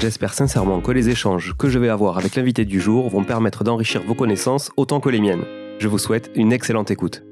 J'espère 0.00 0.32
sincèrement 0.32 0.80
que 0.80 0.92
les 0.92 1.08
échanges 1.08 1.56
que 1.58 1.68
je 1.68 1.80
vais 1.80 1.88
avoir 1.88 2.18
avec 2.18 2.36
l'invité 2.36 2.64
du 2.64 2.78
jour 2.78 3.08
vont 3.08 3.24
permettre 3.24 3.64
d'enrichir 3.64 4.00
vos 4.04 4.14
connaissances 4.14 4.70
autant 4.76 5.00
que 5.00 5.08
les 5.08 5.20
miennes. 5.20 5.44
Je 5.80 5.88
vous 5.88 5.98
souhaite 5.98 6.30
une 6.36 6.52
excellente 6.52 6.92
écoute. 6.92 7.24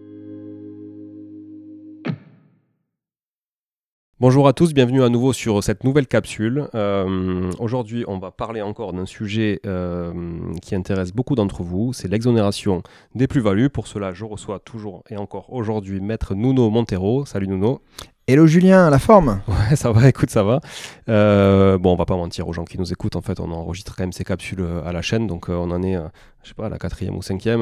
Bonjour 4.19 4.49
à 4.49 4.53
tous, 4.53 4.75
bienvenue 4.75 5.05
à 5.05 5.11
nouveau 5.11 5.33
sur 5.33 5.63
cette 5.63 5.85
nouvelle 5.85 6.09
capsule. 6.09 6.69
Euh, 6.75 7.53
aujourd'hui, 7.61 8.05
on 8.09 8.19
va 8.19 8.33
parler 8.33 8.63
encore 8.63 8.93
d'un 8.93 9.07
sujet 9.07 9.61
euh, 9.65 10.13
qui 10.61 10.75
intéresse 10.75 11.13
beaucoup 11.13 11.37
d'entre 11.37 11.63
vous, 11.63 11.93
c'est 11.93 12.09
l'exonération 12.09 12.83
des 13.15 13.29
plus-values. 13.29 13.71
Pour 13.71 13.87
cela, 13.87 14.13
je 14.13 14.25
reçois 14.25 14.59
toujours 14.59 15.05
et 15.09 15.17
encore 15.17 15.53
aujourd'hui 15.53 16.01
Maître 16.01 16.35
Nuno 16.35 16.69
Montero. 16.71 17.27
Salut 17.27 17.47
Nuno. 17.47 17.81
Hello 18.29 18.45
Julien, 18.49 18.91
la 18.91 18.99
forme? 18.99 19.41
Ouais, 19.47 19.77
ça 19.77 19.93
va, 19.93 20.09
écoute, 20.09 20.31
ça 20.31 20.43
va. 20.43 20.61
Euh, 21.09 21.79
bon, 21.79 21.93
on 21.93 21.97
va 21.97 22.07
pas 22.07 22.17
mentir 22.17 22.49
aux 22.49 22.53
gens 22.53 22.65
qui 22.65 22.77
nous 22.77 22.93
écoutent, 22.93 23.15
en 23.15 23.21
fait, 23.21 23.39
on 23.39 23.53
enregistre 23.53 23.95
quand 23.95 24.03
même 24.03 24.13
ces 24.13 24.25
capsules 24.25 24.61
euh, 24.63 24.85
à 24.85 24.91
la 24.93 25.01
chaîne, 25.01 25.29
donc 25.29 25.49
euh, 25.49 25.53
on 25.55 25.71
en 25.71 25.81
est, 25.85 25.95
euh, 25.95 26.09
je 26.43 26.49
sais 26.49 26.55
pas, 26.55 26.67
à 26.67 26.69
la 26.69 26.79
quatrième 26.79 27.15
ou 27.17 27.23
cinquième. 27.23 27.61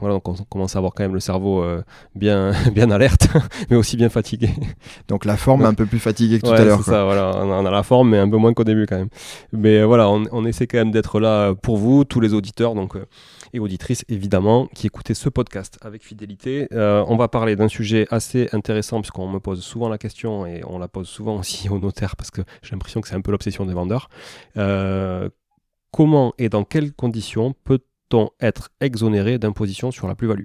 voilà, 0.00 0.14
donc 0.14 0.26
on 0.26 0.34
commence 0.48 0.74
à 0.74 0.78
avoir 0.78 0.94
quand 0.94 1.02
même 1.02 1.12
le 1.12 1.20
cerveau 1.20 1.62
bien, 2.14 2.52
bien 2.72 2.90
alerte, 2.90 3.28
mais 3.70 3.76
aussi 3.76 3.98
bien 3.98 4.08
fatigué. 4.08 4.48
Donc 5.08 5.26
la 5.26 5.36
forme 5.36 5.66
un 5.66 5.74
peu 5.74 5.84
plus 5.84 5.98
fatiguée 5.98 6.38
que 6.40 6.46
tout 6.46 6.50
Ouais, 6.52 6.60
à 6.60 6.64
l'heure. 6.64 6.78
c'est 6.82 6.90
ça, 6.92 7.04
voilà, 7.04 7.32
on 7.36 7.52
a, 7.52 7.54
on 7.56 7.66
a 7.66 7.70
la 7.70 7.82
forme, 7.82 8.08
mais 8.10 8.18
un 8.18 8.28
peu 8.30 8.38
moins 8.38 8.54
qu'au 8.54 8.64
début 8.64 8.86
quand 8.86 8.96
même. 8.96 9.08
Mais 9.52 9.82
voilà, 9.84 10.08
on, 10.08 10.24
on 10.32 10.46
essaie 10.46 10.66
quand 10.66 10.78
même 10.78 10.92
d'être 10.92 11.20
là 11.20 11.54
pour 11.54 11.76
vous, 11.76 12.04
tous 12.04 12.20
les 12.20 12.32
auditeurs, 12.32 12.74
donc 12.74 12.96
euh, 12.96 13.04
et 13.56 13.58
auditrices 13.58 14.04
évidemment, 14.08 14.68
qui 14.74 14.86
écoutez 14.86 15.14
ce 15.14 15.28
podcast 15.28 15.78
avec 15.80 16.04
fidélité. 16.04 16.68
Euh, 16.72 17.04
on 17.08 17.16
va 17.16 17.28
parler 17.28 17.56
d'un 17.56 17.68
sujet 17.68 18.06
assez 18.10 18.48
intéressant 18.52 19.00
puisqu'on 19.00 19.28
me 19.28 19.40
pose 19.40 19.62
souvent 19.62 19.88
la 19.88 19.98
question 19.98 20.46
et 20.46 20.62
on 20.66 20.78
la 20.78 20.88
pose 20.88 21.08
souvent 21.08 21.36
aussi 21.40 21.68
aux 21.68 21.78
notaires 21.78 22.16
parce 22.16 22.30
que 22.30 22.42
j'ai 22.62 22.72
l'impression 22.72 23.00
que 23.00 23.08
c'est 23.08 23.14
un 23.14 23.20
peu 23.20 23.32
l'obsession 23.32 23.64
des 23.66 23.74
vendeurs. 23.74 24.08
Euh, 24.56 25.28
comment 25.90 26.34
et 26.38 26.48
dans 26.48 26.64
quelles 26.64 26.92
conditions 26.92 27.54
peut-on 27.64 28.30
être 28.40 28.70
exonéré 28.80 29.38
d'imposition 29.38 29.90
sur 29.90 30.06
la 30.06 30.14
plus-value? 30.14 30.44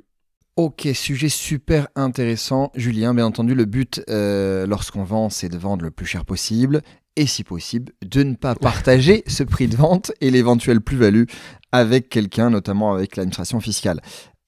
Ok, 0.57 0.87
sujet 0.93 1.29
super 1.29 1.87
intéressant. 1.95 2.71
Julien, 2.75 3.13
bien 3.13 3.25
entendu, 3.25 3.55
le 3.55 3.65
but 3.65 4.03
euh, 4.09 4.67
lorsqu'on 4.67 5.03
vend, 5.03 5.29
c'est 5.29 5.49
de 5.49 5.57
vendre 5.57 5.83
le 5.83 5.91
plus 5.91 6.05
cher 6.05 6.25
possible 6.25 6.81
et 7.15 7.25
si 7.25 7.43
possible, 7.43 7.93
de 8.05 8.23
ne 8.23 8.35
pas 8.35 8.55
partager 8.55 9.23
ce 9.27 9.43
prix 9.43 9.67
de 9.67 9.75
vente 9.75 10.11
et 10.21 10.31
l'éventuelle 10.31 10.81
plus-value 10.81 11.25
avec 11.71 12.09
quelqu'un, 12.09 12.49
notamment 12.49 12.93
avec 12.93 13.15
l'administration 13.15 13.59
fiscale. 13.59 14.01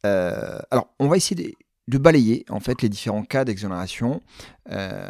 Euh, 0.06 0.60
alors, 0.72 0.90
on 1.00 1.08
va 1.08 1.18
essayer 1.18 1.56
de, 1.88 1.98
balayer 1.98 2.46
en 2.50 2.60
fait 2.60 2.82
les 2.82 2.90
différents 2.90 3.24
cas 3.24 3.46
d'exonération. 3.46 4.22
Euh, 4.72 5.10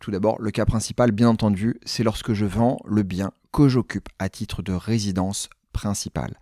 tout 0.00 0.10
d'abord, 0.10 0.40
le 0.40 0.50
cas 0.50 0.64
principal, 0.64 1.12
bien 1.12 1.28
entendu, 1.28 1.80
c'est 1.84 2.04
lorsque 2.04 2.32
je 2.32 2.46
vends 2.46 2.78
le 2.84 3.02
bien 3.02 3.32
que 3.52 3.68
j'occupe 3.68 4.08
à 4.18 4.28
titre 4.28 4.62
de 4.62 4.72
résidence 4.72 5.48
principale. 5.72 6.38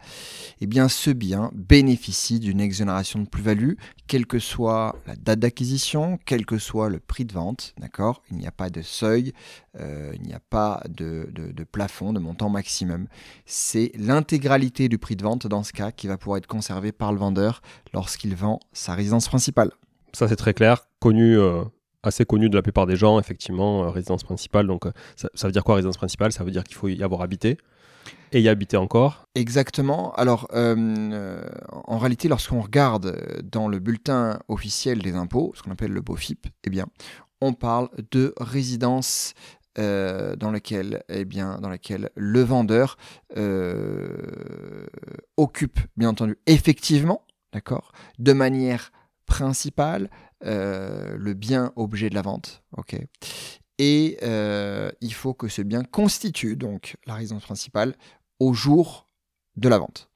Eh 0.60 0.66
bien, 0.66 0.88
ce 0.88 1.10
bien 1.10 1.50
bénéficie 1.54 2.40
d'une 2.40 2.60
exonération 2.60 3.20
de 3.20 3.28
plus-value, 3.28 3.74
quelle 4.06 4.26
que 4.26 4.38
soit 4.38 4.96
la 5.06 5.16
date 5.16 5.40
d'acquisition, 5.40 6.18
quel 6.24 6.46
que 6.46 6.58
soit 6.58 6.88
le 6.88 6.98
prix 6.98 7.24
de 7.24 7.32
vente, 7.32 7.74
d'accord? 7.78 8.22
Il 8.30 8.38
n'y 8.38 8.46
a 8.46 8.52
pas 8.52 8.70
de 8.70 8.82
seuil, 8.82 9.32
euh, 9.78 10.12
il 10.14 10.22
n'y 10.22 10.32
a 10.32 10.40
pas 10.40 10.82
de, 10.88 11.28
plafond, 11.70 12.12
de 12.12 12.18
montant 12.18 12.48
maximum. 12.48 13.06
C'est 13.46 13.92
l'intégralité 13.96 14.88
du 14.88 14.98
prix 14.98 15.16
de 15.16 15.22
vente, 15.22 15.46
dans 15.46 15.62
ce 15.62 15.72
cas, 15.72 15.92
qui 15.92 16.08
va 16.08 16.18
pouvoir 16.18 16.38
être 16.38 16.46
conservé 16.46 16.92
par 16.92 17.12
le 17.12 17.18
vendeur 17.18 17.62
lorsqu'il 17.92 18.34
vend 18.34 18.60
sa 18.72 18.94
résidence 18.94 19.28
principale. 19.28 19.70
Ça, 20.12 20.26
c'est 20.26 20.36
très 20.36 20.54
clair, 20.54 20.88
connu, 21.00 21.38
euh, 21.38 21.64
assez 22.02 22.24
connu 22.24 22.48
de 22.48 22.56
la 22.56 22.62
plupart 22.62 22.86
des 22.86 22.96
gens, 22.96 23.20
effectivement, 23.20 23.84
euh, 23.84 23.90
résidence 23.90 24.24
principale. 24.24 24.66
Donc, 24.66 24.84
ça 25.16 25.28
veut 25.46 25.52
dire 25.52 25.64
quoi, 25.64 25.76
résidence 25.76 25.98
principale? 25.98 26.32
Ça 26.32 26.44
veut 26.44 26.50
dire 26.50 26.64
qu'il 26.64 26.76
faut 26.76 26.88
y 26.88 27.02
avoir 27.02 27.20
habité 27.22 27.58
et 28.32 28.40
y 28.40 28.48
habiter 28.48 28.76
encore. 28.76 29.26
Exactement. 29.34 30.12
Alors, 30.14 30.48
euh, 30.52 30.74
euh, 30.76 31.42
en 31.70 31.98
réalité, 31.98 32.28
lorsqu'on 32.28 32.60
regarde 32.60 33.06
euh, 33.06 33.42
dans 33.42 33.68
le 33.68 33.78
bulletin 33.78 34.40
officiel 34.48 35.00
des 35.00 35.14
impôts, 35.14 35.52
ce 35.54 35.62
qu'on 35.62 35.70
appelle 35.70 35.92
le 35.92 36.00
BOFIP, 36.00 36.46
eh 36.64 36.70
bien, 36.70 36.86
on 37.40 37.52
parle 37.52 37.88
de 38.10 38.34
résidence 38.38 39.34
dans 39.76 40.50
laquelle, 40.50 41.04
eh 41.08 41.24
bien, 41.24 41.60
dans 41.60 41.68
laquelle 41.68 42.10
le 42.16 42.42
vendeur 42.42 42.96
occupe, 45.36 45.78
bien 45.96 46.08
entendu, 46.08 46.36
effectivement, 46.48 47.24
d'accord, 47.52 47.92
de 48.18 48.32
manière 48.32 48.90
principale, 49.26 50.10
le 50.40 51.32
bien 51.34 51.72
objet 51.76 52.10
de 52.10 52.16
la 52.16 52.22
vente. 52.22 52.64
Et 53.78 54.18
euh, 54.22 54.90
il 55.00 55.14
faut 55.14 55.34
que 55.34 55.48
ce 55.48 55.62
bien 55.62 55.84
constitue 55.84 56.56
donc 56.56 56.96
la 57.06 57.14
résidence 57.14 57.44
principale 57.44 57.94
au 58.40 58.52
jour 58.52 59.06
de 59.56 59.68
la 59.68 59.78
vente. 59.78 60.08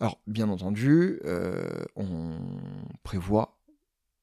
Alors, 0.00 0.18
bien 0.26 0.48
entendu, 0.48 1.20
euh, 1.24 1.68
on 1.94 2.32
prévoit 3.02 3.56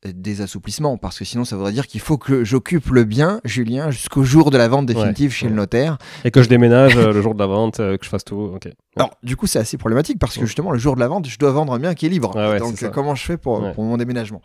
des 0.06 0.42
assouplissements, 0.42 0.98
parce 0.98 1.18
que 1.18 1.24
sinon 1.24 1.46
ça 1.46 1.56
voudrait 1.56 1.72
dire 1.72 1.88
qu'il 1.88 2.02
faut 2.02 2.18
que 2.18 2.44
j'occupe 2.44 2.88
le 2.88 3.06
bien, 3.06 3.40
Julien, 3.46 3.90
jusqu'au 3.90 4.24
jour 4.24 4.52
de 4.52 4.58
la 4.58 4.68
vente 4.68 4.86
définitive 4.86 5.30
Ouais, 5.30 5.36
chez 5.36 5.46
ouais. 5.46 5.52
le 5.52 5.56
notaire. 5.56 5.98
Et 6.26 6.32
que 6.32 6.44
je 6.44 6.50
déménage 6.50 6.98
euh, 6.98 7.14
le 7.14 7.22
jour 7.22 7.34
de 7.34 7.40
la 7.40 7.48
vente, 7.48 7.80
euh, 7.80 7.96
que 7.98 8.04
je 8.04 8.10
fasse 8.10 8.26
tout. 8.26 8.54
Alors, 8.98 9.12
du 9.24 9.38
coup, 9.38 9.48
c'est 9.48 9.60
assez 9.60 9.78
problématique, 9.78 10.20
parce 10.20 10.38
que 10.38 10.46
justement, 10.46 10.72
le 10.72 10.78
jour 10.78 10.96
de 10.96 11.00
la 11.00 11.08
vente, 11.08 11.28
je 11.28 11.40
dois 11.40 11.52
vendre 11.52 11.72
un 11.74 11.80
bien 11.80 11.94
qui 11.96 12.06
est 12.06 12.10
libre. 12.10 12.34
Donc, 12.60 12.90
comment 12.92 13.16
je 13.16 13.24
fais 13.24 13.38
pour 13.38 13.62
mon 13.78 13.96
déménagement? 13.96 14.42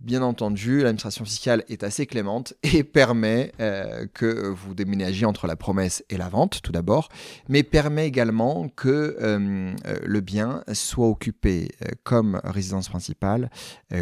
Bien 0.00 0.20
entendu, 0.20 0.82
l'administration 0.82 1.24
fiscale 1.24 1.64
est 1.68 1.82
assez 1.82 2.06
clémente 2.06 2.52
et 2.62 2.84
permet 2.84 3.52
euh, 3.60 4.06
que 4.12 4.48
vous 4.48 4.74
déménagiez 4.74 5.24
entre 5.24 5.46
la 5.46 5.56
promesse 5.56 6.04
et 6.10 6.18
la 6.18 6.28
vente, 6.28 6.60
tout 6.62 6.70
d'abord, 6.70 7.08
mais 7.48 7.62
permet 7.62 8.06
également 8.06 8.68
que 8.68 9.16
euh, 9.20 9.74
euh, 9.86 9.96
le 10.04 10.20
bien 10.20 10.62
soit 10.74 11.08
occupé 11.08 11.68
comme 12.02 12.40
résidence 12.44 12.88
principale 12.88 13.50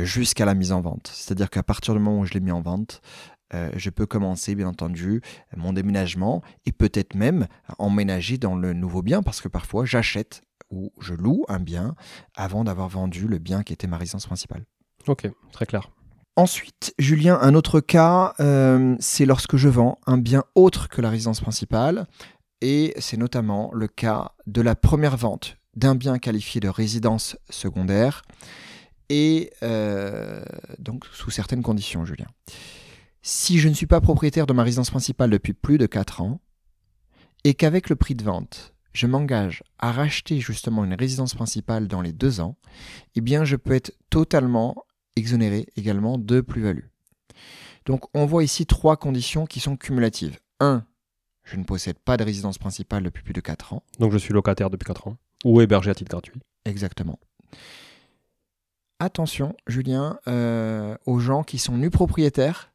jusqu'à 0.03 0.45
la 0.45 0.55
mise 0.55 0.73
en 0.73 0.81
vente. 0.81 1.11
C'est-à-dire 1.13 1.49
qu'à 1.49 1.63
partir 1.63 1.95
du 1.95 2.01
moment 2.01 2.21
où 2.21 2.25
je 2.25 2.35
l'ai 2.35 2.41
mis 2.41 2.53
en 2.53 2.61
vente, 2.61 3.01
je 3.53 3.91
peux 3.91 4.07
commencer, 4.07 4.57
bien 4.57 4.67
entendu, 4.67 5.21
mon 5.57 5.73
déménagement 5.73 6.43
et 6.67 6.73
peut-être 6.73 7.15
même 7.15 7.47
emménager 7.79 8.37
dans 8.37 8.57
le 8.57 8.73
nouveau 8.73 9.03
bien 9.03 9.23
parce 9.23 9.41
que 9.41 9.49
parfois 9.49 9.85
j'achète 9.85 10.43
ou 10.71 10.93
je 11.01 11.15
loue 11.15 11.45
un 11.49 11.61
bien 11.61 11.95
avant 12.35 12.65
d'avoir 12.65 12.89
vendu 12.89 13.29
le 13.29 13.39
bien 13.39 13.63
qui 13.63 13.73
était 13.73 13.87
ma 13.87 13.97
résidence 13.97 14.27
principale. 14.27 14.65
Ok, 15.07 15.29
très 15.53 15.67
clair. 15.67 15.91
Ensuite, 16.37 16.95
Julien, 16.99 17.39
un 17.41 17.55
autre 17.55 17.81
cas, 17.81 18.35
euh, 18.41 18.97
c'est 18.99 19.25
lorsque 19.25 19.57
je 19.57 19.69
vends 19.69 19.99
un 20.07 20.19
bien 20.19 20.43
autre 20.57 20.89
que 20.89 21.01
la 21.01 21.11
résidence 21.11 21.41
principale, 21.41 22.07
et 22.61 22.93
c'est 22.99 23.17
notamment 23.17 23.71
le 23.73 23.87
cas 23.87 24.33
de 24.47 24.61
la 24.61 24.75
première 24.75 25.17
vente 25.17 25.59
d'un 25.77 25.95
bien 25.95 26.19
qualifié 26.19 26.61
de 26.61 26.69
résidence 26.69 27.37
secondaire, 27.51 28.23
et 29.11 29.53
euh, 29.63 30.43
donc 30.79 31.05
sous 31.13 31.31
certaines 31.31 31.63
conditions, 31.63 32.05
Julien. 32.05 32.27
Si 33.23 33.59
je 33.59 33.69
ne 33.69 33.75
suis 33.75 33.87
pas 33.87 34.01
propriétaire 34.01 34.47
de 34.47 34.53
ma 34.53 34.65
résidence 34.65 34.91
principale 34.91 35.31
depuis 35.31 35.53
plus 35.53 35.79
de 35.79 35.87
4 35.87 36.21
ans, 36.21 36.41
et 37.45 37.55
qu'avec 37.55 37.91
le 37.91 37.97
prix 37.97 38.15
de 38.15 38.25
vente, 38.25 38.75
je 38.93 39.07
m'engage 39.07 39.63
à 39.79 39.93
racheter 39.93 40.41
justement 40.41 40.85
une 40.85 40.95
résidence 40.95 41.35
principale 41.35 41.87
dans 41.87 42.01
les 42.01 42.13
deux 42.13 42.41
ans, 42.41 42.57
eh 43.15 43.21
bien 43.21 43.45
je 43.45 43.57
peux 43.57 43.73
être 43.73 43.93
totalement 44.11 44.85
exonéré 45.17 45.67
également 45.77 46.19
de 46.19 46.41
plus-value. 46.41 46.87
Donc 47.87 48.05
on 48.15 48.27
voit 48.27 48.45
ici 48.45 48.67
trois 48.67 48.97
conditions 48.97 49.47
qui 49.47 49.61
sont 49.61 49.77
cumulatives. 49.77 50.39
1. 50.61 50.85
Je 51.45 51.57
ne 51.57 51.65
possède 51.65 51.99
pas 51.99 52.17
de 52.17 52.25
résidence 52.25 52.59
principale 52.59 53.03
depuis 53.03 53.23
plus 53.23 53.35
de 53.35 53.41
4 53.41 53.75
ans. 53.75 53.83
Donc, 53.99 54.13
je 54.13 54.19
suis 54.19 54.33
locataire 54.33 54.71
depuis 54.71 54.87
4 54.87 55.09
ans 55.09 55.17
ou 55.45 55.61
hébergé 55.61 55.91
à 55.91 55.95
titre 55.95 56.11
gratuit. 56.11 56.41
Exactement. 56.65 57.19
Attention, 58.99 59.55
Julien, 59.67 60.19
euh, 60.27 60.97
aux 61.05 61.19
gens 61.19 61.43
qui 61.43 61.59
sont 61.59 61.77
nus 61.77 61.91
propriétaires 61.91 62.73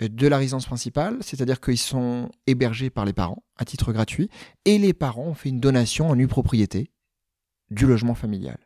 de 0.00 0.26
la 0.26 0.38
résidence 0.38 0.66
principale, 0.66 1.18
c'est-à-dire 1.20 1.60
qu'ils 1.60 1.78
sont 1.78 2.30
hébergés 2.46 2.88
par 2.88 3.04
les 3.04 3.12
parents 3.12 3.42
à 3.56 3.64
titre 3.64 3.92
gratuit, 3.92 4.30
et 4.64 4.78
les 4.78 4.94
parents 4.94 5.26
ont 5.26 5.34
fait 5.34 5.50
une 5.50 5.60
donation 5.60 6.08
en 6.08 6.16
nue 6.16 6.28
propriété 6.28 6.90
du 7.70 7.86
logement 7.86 8.14
familial. 8.14 8.58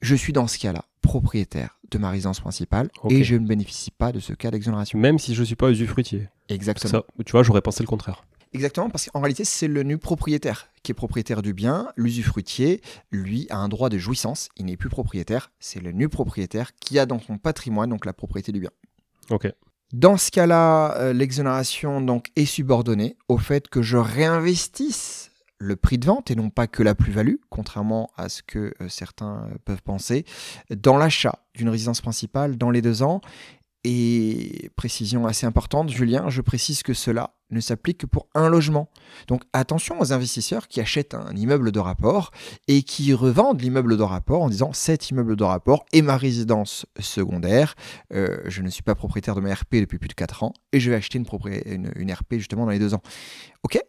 Je 0.00 0.14
suis 0.14 0.32
dans 0.32 0.46
ce 0.46 0.58
cas-là 0.58 0.84
propriétaire 1.12 1.78
de 1.90 1.98
ma 1.98 2.08
résidence 2.08 2.40
principale 2.40 2.88
et 3.10 3.22
je 3.22 3.34
ne 3.34 3.46
bénéficie 3.46 3.90
pas 3.90 4.12
de 4.12 4.18
ce 4.18 4.32
cas 4.32 4.50
d'exonération. 4.50 4.98
Même 4.98 5.18
si 5.18 5.34
je 5.34 5.40
ne 5.40 5.44
suis 5.44 5.56
pas 5.56 5.68
usufruitier. 5.68 6.30
Exactement. 6.48 6.90
Ça, 6.90 7.02
tu 7.26 7.32
vois, 7.32 7.42
j'aurais 7.42 7.60
pensé 7.60 7.82
le 7.82 7.86
contraire. 7.86 8.24
Exactement, 8.54 8.88
parce 8.88 9.10
qu'en 9.10 9.20
réalité, 9.20 9.44
c'est 9.44 9.68
le 9.68 9.82
nu 9.82 9.98
propriétaire 9.98 10.70
qui 10.82 10.92
est 10.92 10.94
propriétaire 10.94 11.42
du 11.42 11.52
bien, 11.52 11.88
l'usufruitier, 11.96 12.80
lui, 13.10 13.46
a 13.50 13.58
un 13.58 13.68
droit 13.68 13.90
de 13.90 13.98
jouissance. 13.98 14.48
Il 14.56 14.64
n'est 14.64 14.78
plus 14.78 14.88
propriétaire. 14.88 15.52
C'est 15.60 15.80
le 15.80 15.92
nu 15.92 16.08
propriétaire 16.08 16.74
qui 16.76 16.98
a 16.98 17.04
dans 17.04 17.18
son 17.18 17.36
patrimoine 17.36 17.90
donc 17.90 18.06
la 18.06 18.14
propriété 18.14 18.50
du 18.50 18.60
bien. 18.60 18.70
Ok. 19.28 19.52
Dans 19.92 20.16
ce 20.16 20.30
cas-là, 20.30 20.96
euh, 20.96 21.12
l'exonération 21.12 22.00
donc 22.00 22.28
est 22.36 22.46
subordonnée 22.46 23.18
au 23.28 23.36
fait 23.36 23.68
que 23.68 23.82
je 23.82 23.98
réinvestisse 23.98 25.30
le 25.62 25.76
prix 25.76 25.98
de 25.98 26.06
vente 26.06 26.30
et 26.30 26.34
non 26.34 26.50
pas 26.50 26.66
que 26.66 26.82
la 26.82 26.94
plus-value, 26.94 27.36
contrairement 27.48 28.10
à 28.16 28.28
ce 28.28 28.42
que 28.42 28.74
euh, 28.80 28.88
certains 28.88 29.46
euh, 29.46 29.54
peuvent 29.64 29.82
penser, 29.82 30.24
dans 30.70 30.96
l'achat 30.96 31.38
d'une 31.54 31.68
résidence 31.68 32.00
principale 32.00 32.58
dans 32.58 32.70
les 32.70 32.82
deux 32.82 33.02
ans. 33.02 33.20
Et 33.84 34.70
précision 34.76 35.26
assez 35.26 35.44
importante, 35.44 35.90
Julien, 35.90 36.30
je 36.30 36.40
précise 36.40 36.84
que 36.84 36.94
cela 36.94 37.34
ne 37.50 37.58
s'applique 37.58 37.98
que 37.98 38.06
pour 38.06 38.28
un 38.34 38.48
logement. 38.48 38.88
Donc 39.26 39.42
attention 39.52 40.00
aux 40.00 40.12
investisseurs 40.12 40.68
qui 40.68 40.80
achètent 40.80 41.14
un 41.14 41.34
immeuble 41.34 41.72
de 41.72 41.80
rapport 41.80 42.30
et 42.68 42.84
qui 42.84 43.12
revendent 43.12 43.60
l'immeuble 43.60 43.96
de 43.96 44.02
rapport 44.04 44.42
en 44.42 44.48
disant 44.48 44.72
cet 44.72 45.10
immeuble 45.10 45.34
de 45.34 45.42
rapport 45.42 45.84
est 45.92 46.02
ma 46.02 46.16
résidence 46.16 46.86
secondaire, 47.00 47.74
euh, 48.14 48.38
je 48.46 48.62
ne 48.62 48.68
suis 48.68 48.84
pas 48.84 48.94
propriétaire 48.94 49.34
de 49.34 49.40
ma 49.40 49.52
RP 49.52 49.74
depuis 49.80 49.98
plus 49.98 50.08
de 50.08 50.14
4 50.14 50.44
ans 50.44 50.54
et 50.72 50.78
je 50.78 50.88
vais 50.88 50.96
acheter 50.96 51.18
une, 51.18 51.92
une 51.96 52.12
RP 52.12 52.34
justement 52.34 52.64
dans 52.64 52.70
les 52.70 52.78
deux 52.78 52.94
ans. 52.94 53.02
Ok, 53.64 53.80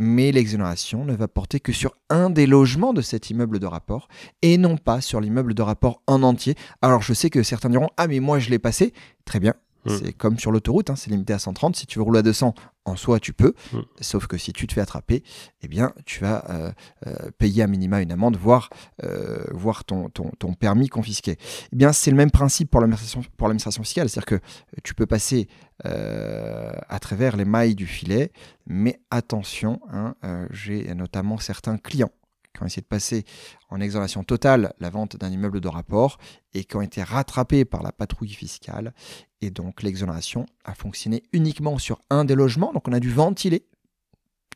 mais 0.00 0.32
l'exonération 0.32 1.04
ne 1.04 1.14
va 1.14 1.28
porter 1.28 1.60
que 1.60 1.72
sur 1.72 1.94
un 2.08 2.30
des 2.30 2.46
logements 2.46 2.94
de 2.94 3.02
cet 3.02 3.28
immeuble 3.28 3.58
de 3.58 3.66
rapport 3.66 4.08
et 4.40 4.56
non 4.56 4.78
pas 4.78 5.02
sur 5.02 5.20
l'immeuble 5.20 5.52
de 5.52 5.62
rapport 5.62 6.02
en 6.06 6.22
entier. 6.22 6.54
Alors 6.80 7.02
je 7.02 7.12
sais 7.12 7.28
que 7.28 7.42
certains 7.42 7.68
diront 7.68 7.90
Ah 7.98 8.08
mais 8.08 8.18
moi 8.18 8.38
je 8.38 8.48
l'ai 8.48 8.58
passé. 8.58 8.94
Très 9.26 9.40
bien, 9.40 9.54
Mm. 9.84 9.90
C'est 9.98 10.12
comme 10.12 10.38
sur 10.38 10.52
l'autoroute, 10.52 10.90
hein, 10.90 10.96
c'est 10.96 11.10
limité 11.10 11.32
à 11.32 11.38
130. 11.38 11.76
Si 11.76 11.86
tu 11.86 11.98
veux 11.98 12.02
rouler 12.02 12.20
à 12.20 12.22
200, 12.22 12.54
en 12.84 12.96
soi, 12.96 13.20
tu 13.20 13.32
peux. 13.32 13.54
Mm. 13.72 13.78
Sauf 14.00 14.26
que 14.26 14.36
si 14.36 14.52
tu 14.52 14.66
te 14.66 14.72
fais 14.72 14.80
attraper, 14.80 15.22
eh 15.62 15.68
bien, 15.68 15.92
tu 16.04 16.20
vas 16.20 16.44
euh, 16.50 16.72
euh, 17.06 17.30
payer 17.38 17.62
à 17.62 17.66
minima 17.66 18.00
une 18.00 18.12
amende, 18.12 18.36
voire, 18.36 18.70
euh, 19.04 19.44
ton, 19.86 20.08
ton, 20.08 20.54
permis 20.54 20.88
confisqué. 20.88 21.36
Eh 21.72 21.76
bien, 21.76 21.92
c'est 21.92 22.10
le 22.10 22.16
même 22.16 22.30
principe 22.30 22.70
pour 22.70 22.80
l'administration 22.80 23.82
fiscale. 23.82 24.08
C'est-à-dire 24.08 24.38
que 24.38 24.40
tu 24.82 24.94
peux 24.94 25.06
passer 25.06 25.48
à 25.82 26.98
travers 27.00 27.38
les 27.38 27.46
mailles 27.46 27.74
du 27.74 27.86
filet, 27.86 28.32
mais 28.66 29.00
attention, 29.10 29.80
hein, 29.90 30.14
j'ai 30.50 30.94
notamment 30.94 31.38
certains 31.38 31.78
clients 31.78 32.12
qui 32.54 32.62
ont 32.62 32.66
essayé 32.66 32.82
de 32.82 32.86
passer 32.86 33.24
en 33.68 33.80
exonération 33.80 34.24
totale 34.24 34.72
la 34.80 34.90
vente 34.90 35.16
d'un 35.16 35.30
immeuble 35.30 35.60
de 35.60 35.68
rapport 35.68 36.18
et 36.52 36.64
qui 36.64 36.76
ont 36.76 36.82
été 36.82 37.02
rattrapés 37.02 37.64
par 37.64 37.82
la 37.82 37.92
patrouille 37.92 38.32
fiscale. 38.32 38.92
Et 39.40 39.50
donc 39.50 39.82
l'exonération 39.82 40.46
a 40.64 40.74
fonctionné 40.74 41.22
uniquement 41.32 41.78
sur 41.78 42.00
un 42.10 42.24
des 42.24 42.34
logements. 42.34 42.72
Donc 42.72 42.88
on 42.88 42.92
a 42.92 43.00
dû 43.00 43.10
ventiler 43.10 43.66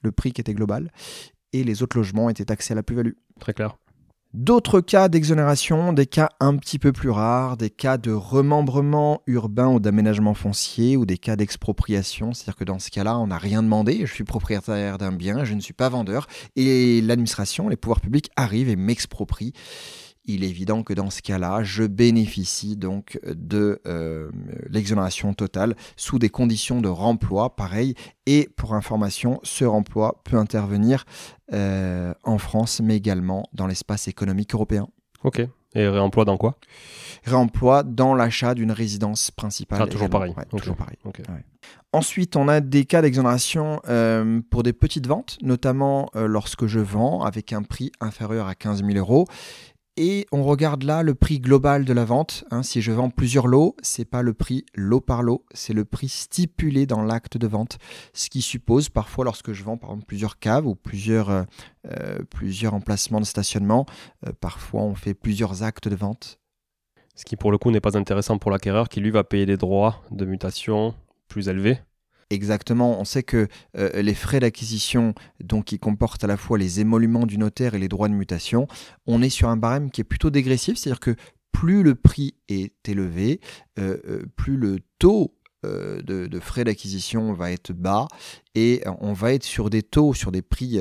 le 0.03 0.13
prix 0.13 0.33
qui 0.33 0.41
était 0.41 0.55
global 0.55 0.91
et 1.53 1.65
les 1.65 1.83
autres 1.83 1.97
logements 1.97 2.29
étaient 2.29 2.45
taxés 2.45 2.73
à 2.73 2.77
la 2.77 2.83
plus-value. 2.83 3.13
Très 3.41 3.55
clair. 3.55 3.77
D'autres 4.35 4.81
cas 4.81 5.09
d'exonération, 5.09 5.93
des 5.93 6.07
cas 6.07 6.29
un 6.41 6.57
petit 6.57 6.81
peu 6.81 6.91
plus 6.91 7.11
rares, 7.11 7.57
des 7.57 7.71
cas 7.71 7.99
de 7.99 8.11
remembrement 8.11 9.23
urbain 9.29 9.69
ou 9.69 9.79
d'aménagement 9.79 10.35
foncier 10.35 10.97
ou 10.97 11.07
des 11.07 11.19
cas 11.19 11.37
d'expropriation. 11.37 12.33
C'est-à-dire 12.33 12.57
que 12.57 12.65
dans 12.65 12.81
ce 12.81 12.91
cas-là, 12.91 13.17
on 13.17 13.29
n'a 13.29 13.39
rien 13.39 13.63
demandé, 13.63 14.05
je 14.05 14.13
suis 14.13 14.25
propriétaire 14.25 14.99
d'un 14.99 15.13
bien, 15.13 15.45
je 15.45 15.55
ne 15.55 15.61
suis 15.61 15.73
pas 15.73 15.89
vendeur 15.89 16.27
et 16.57 17.01
l'administration, 17.01 17.69
les 17.69 17.77
pouvoirs 17.77 18.01
publics 18.01 18.29
arrivent 18.35 18.69
et 18.69 18.75
m'exproprient 18.75 19.53
il 20.27 20.45
est 20.45 20.49
évident 20.49 20.83
que 20.83 20.95
dans 20.95 21.11
ce 21.11 21.23
cas-là, 21.23 21.63
je 21.63 21.85
bénéficie 21.85 22.77
donc 22.77 23.19
de 23.25 23.81
euh, 23.87 24.31
l'exonération 24.69 25.35
totale 25.35 25.77
sous 25.97 26.19
des 26.19 26.31
conditions 26.31 26.81
de 26.81 26.89
remploi 26.89 27.55
pareil. 27.55 27.95
Et 28.27 28.49
pour 28.57 28.75
information, 28.75 29.41
ce 29.43 29.65
remploi 29.65 30.23
peut 30.25 30.37
intervenir 30.37 31.05
euh, 31.53 32.15
en 32.23 32.39
France, 32.39 32.81
mais 32.83 32.97
également 32.97 33.45
dans 33.53 33.67
l'espace 33.67 34.09
économique 34.09 34.55
européen. 34.55 34.89
Ok. 35.25 35.47
Et 35.77 35.89
réemploi 35.89 36.25
dans 36.25 36.37
quoi? 36.37 36.57
Réemploi 37.25 37.83
dans 37.83 38.15
l'achat 38.15 38.55
d'une 38.55 38.71
résidence 38.71 39.33
principale. 39.33 39.81
Ah, 39.83 39.87
toujours 39.89 40.09
pareil. 40.09 40.33
Toujours 40.57 40.77
pareil. 40.77 40.97
Ensuite, 41.93 42.37
on 42.37 42.47
a 42.49 42.61
des 42.61 42.85
cas 42.85 43.03
d'exonération 43.03 43.81
euh, 43.89 44.41
pour 44.51 44.63
des 44.63 44.73
petites 44.73 45.07
ventes, 45.07 45.37
notamment 45.43 46.11
lorsque 46.15 46.67
je 46.67 46.79
vends 46.79 47.23
avec 47.23 47.53
un 47.53 47.63
prix 47.63 47.91
inférieur 48.01 48.47
à 48.47 48.55
15 48.55 48.85
000 48.85 48.99
euros. 48.99 49.27
Et 49.97 50.27
on 50.33 50.43
regarde 50.43 50.83
là 50.83 51.05
le 51.05 51.15
prix 51.15 51.39
global 51.39 51.85
de 51.85 51.93
la 51.93 52.05
vente. 52.05 52.45
Hein. 52.51 52.65
si 52.65 52.83
je 52.83 52.91
vends 52.91 53.11
plusieurs 53.11 53.47
lots, 53.47 53.77
c'est 53.81 54.05
pas 54.05 54.23
le 54.23 54.35
prix 54.35 54.65
lot 54.75 55.01
par 55.01 55.23
lot, 55.23 55.45
c'est 55.55 55.73
le 55.73 55.85
prix 55.85 56.09
stipulé 56.09 56.85
dans 56.85 57.03
l'acte 57.03 57.37
de 57.37 57.47
vente. 57.47 57.79
Ce 58.13 58.29
qui 58.29 58.43
suppose 58.43 58.89
parfois, 58.89 59.25
lorsque 59.25 59.53
je 59.53 59.63
vends 59.63 59.77
par 59.77 59.91
exemple 59.91 60.07
plusieurs 60.07 60.41
caves 60.41 60.67
ou 60.67 60.75
plusieurs, 60.75 61.31
euh, 61.31 61.43
euh, 61.87 62.19
plusieurs 62.29 62.75
emplacements 62.75 63.21
de 63.21 63.25
stationnement, 63.25 63.87
euh, 64.27 64.33
parfois 64.41 64.83
on 64.83 64.97
fait 64.97 65.15
plusieurs 65.15 65.63
actes 65.63 65.87
de 65.87 65.95
vente. 65.95 66.41
Ce 67.15 67.25
qui 67.25 67.37
pour 67.37 67.53
le 67.53 67.59
coup 67.59 67.71
n'est 67.71 67.81
pas 67.81 67.97
intéressant 67.97 68.39
pour 68.39 68.51
l'acquéreur 68.51 68.89
qui 68.89 69.01
lui 69.01 69.11
va 69.11 69.23
payer 69.23 69.47
des 69.47 69.57
droits 69.57 70.03
de 70.11 70.25
mutation 70.25 70.97
plus 71.29 71.49
élevés 71.49 71.79
Exactement. 72.31 73.01
On 73.01 73.05
sait 73.05 73.23
que 73.23 73.49
euh, 73.77 74.03
les 74.03 74.15
frais 74.15 74.41
d'acquisition, 74.41 75.15
donc 75.43 75.67
qui 75.67 75.79
comportent 75.79 76.25
à 76.25 76.27
la 76.27 76.37
fois 76.37 76.59
les 76.59 76.81
émoluments 76.81 77.27
du 77.27 77.39
notaire 77.39 77.75
et 77.75 77.79
les 77.79 77.89
droits 77.89 78.09
de 78.09 78.15
mutation, 78.15 78.67
on 79.07 79.23
est 79.23 79.31
sur 79.31 79.49
un 79.49 79.57
barème 79.57 79.91
qui 79.91 80.01
est 80.01 80.05
plutôt 80.05 80.31
dégressif, 80.31 80.79
c'est-à-dire 80.79 81.01
que 81.01 81.17
plus 81.53 81.83
le 81.83 81.95
prix 81.95 82.35
est 82.49 82.89
élevé, 82.89 83.41
euh, 83.79 83.99
euh, 84.09 84.27
plus 84.37 84.57
le 84.57 84.79
taux 84.99 85.35
de, 85.67 86.41
frais 86.41 86.63
d'acquisition 86.65 87.33
va 87.33 87.51
être 87.51 87.73
bas 87.73 88.07
et 88.55 88.83
on 89.01 89.15
va 89.15 89.33
être 89.33 89.45
sur 89.45 89.71
des 89.71 89.83
taux, 89.83 90.13
sur 90.13 90.31
des 90.31 90.43
prix, 90.43 90.79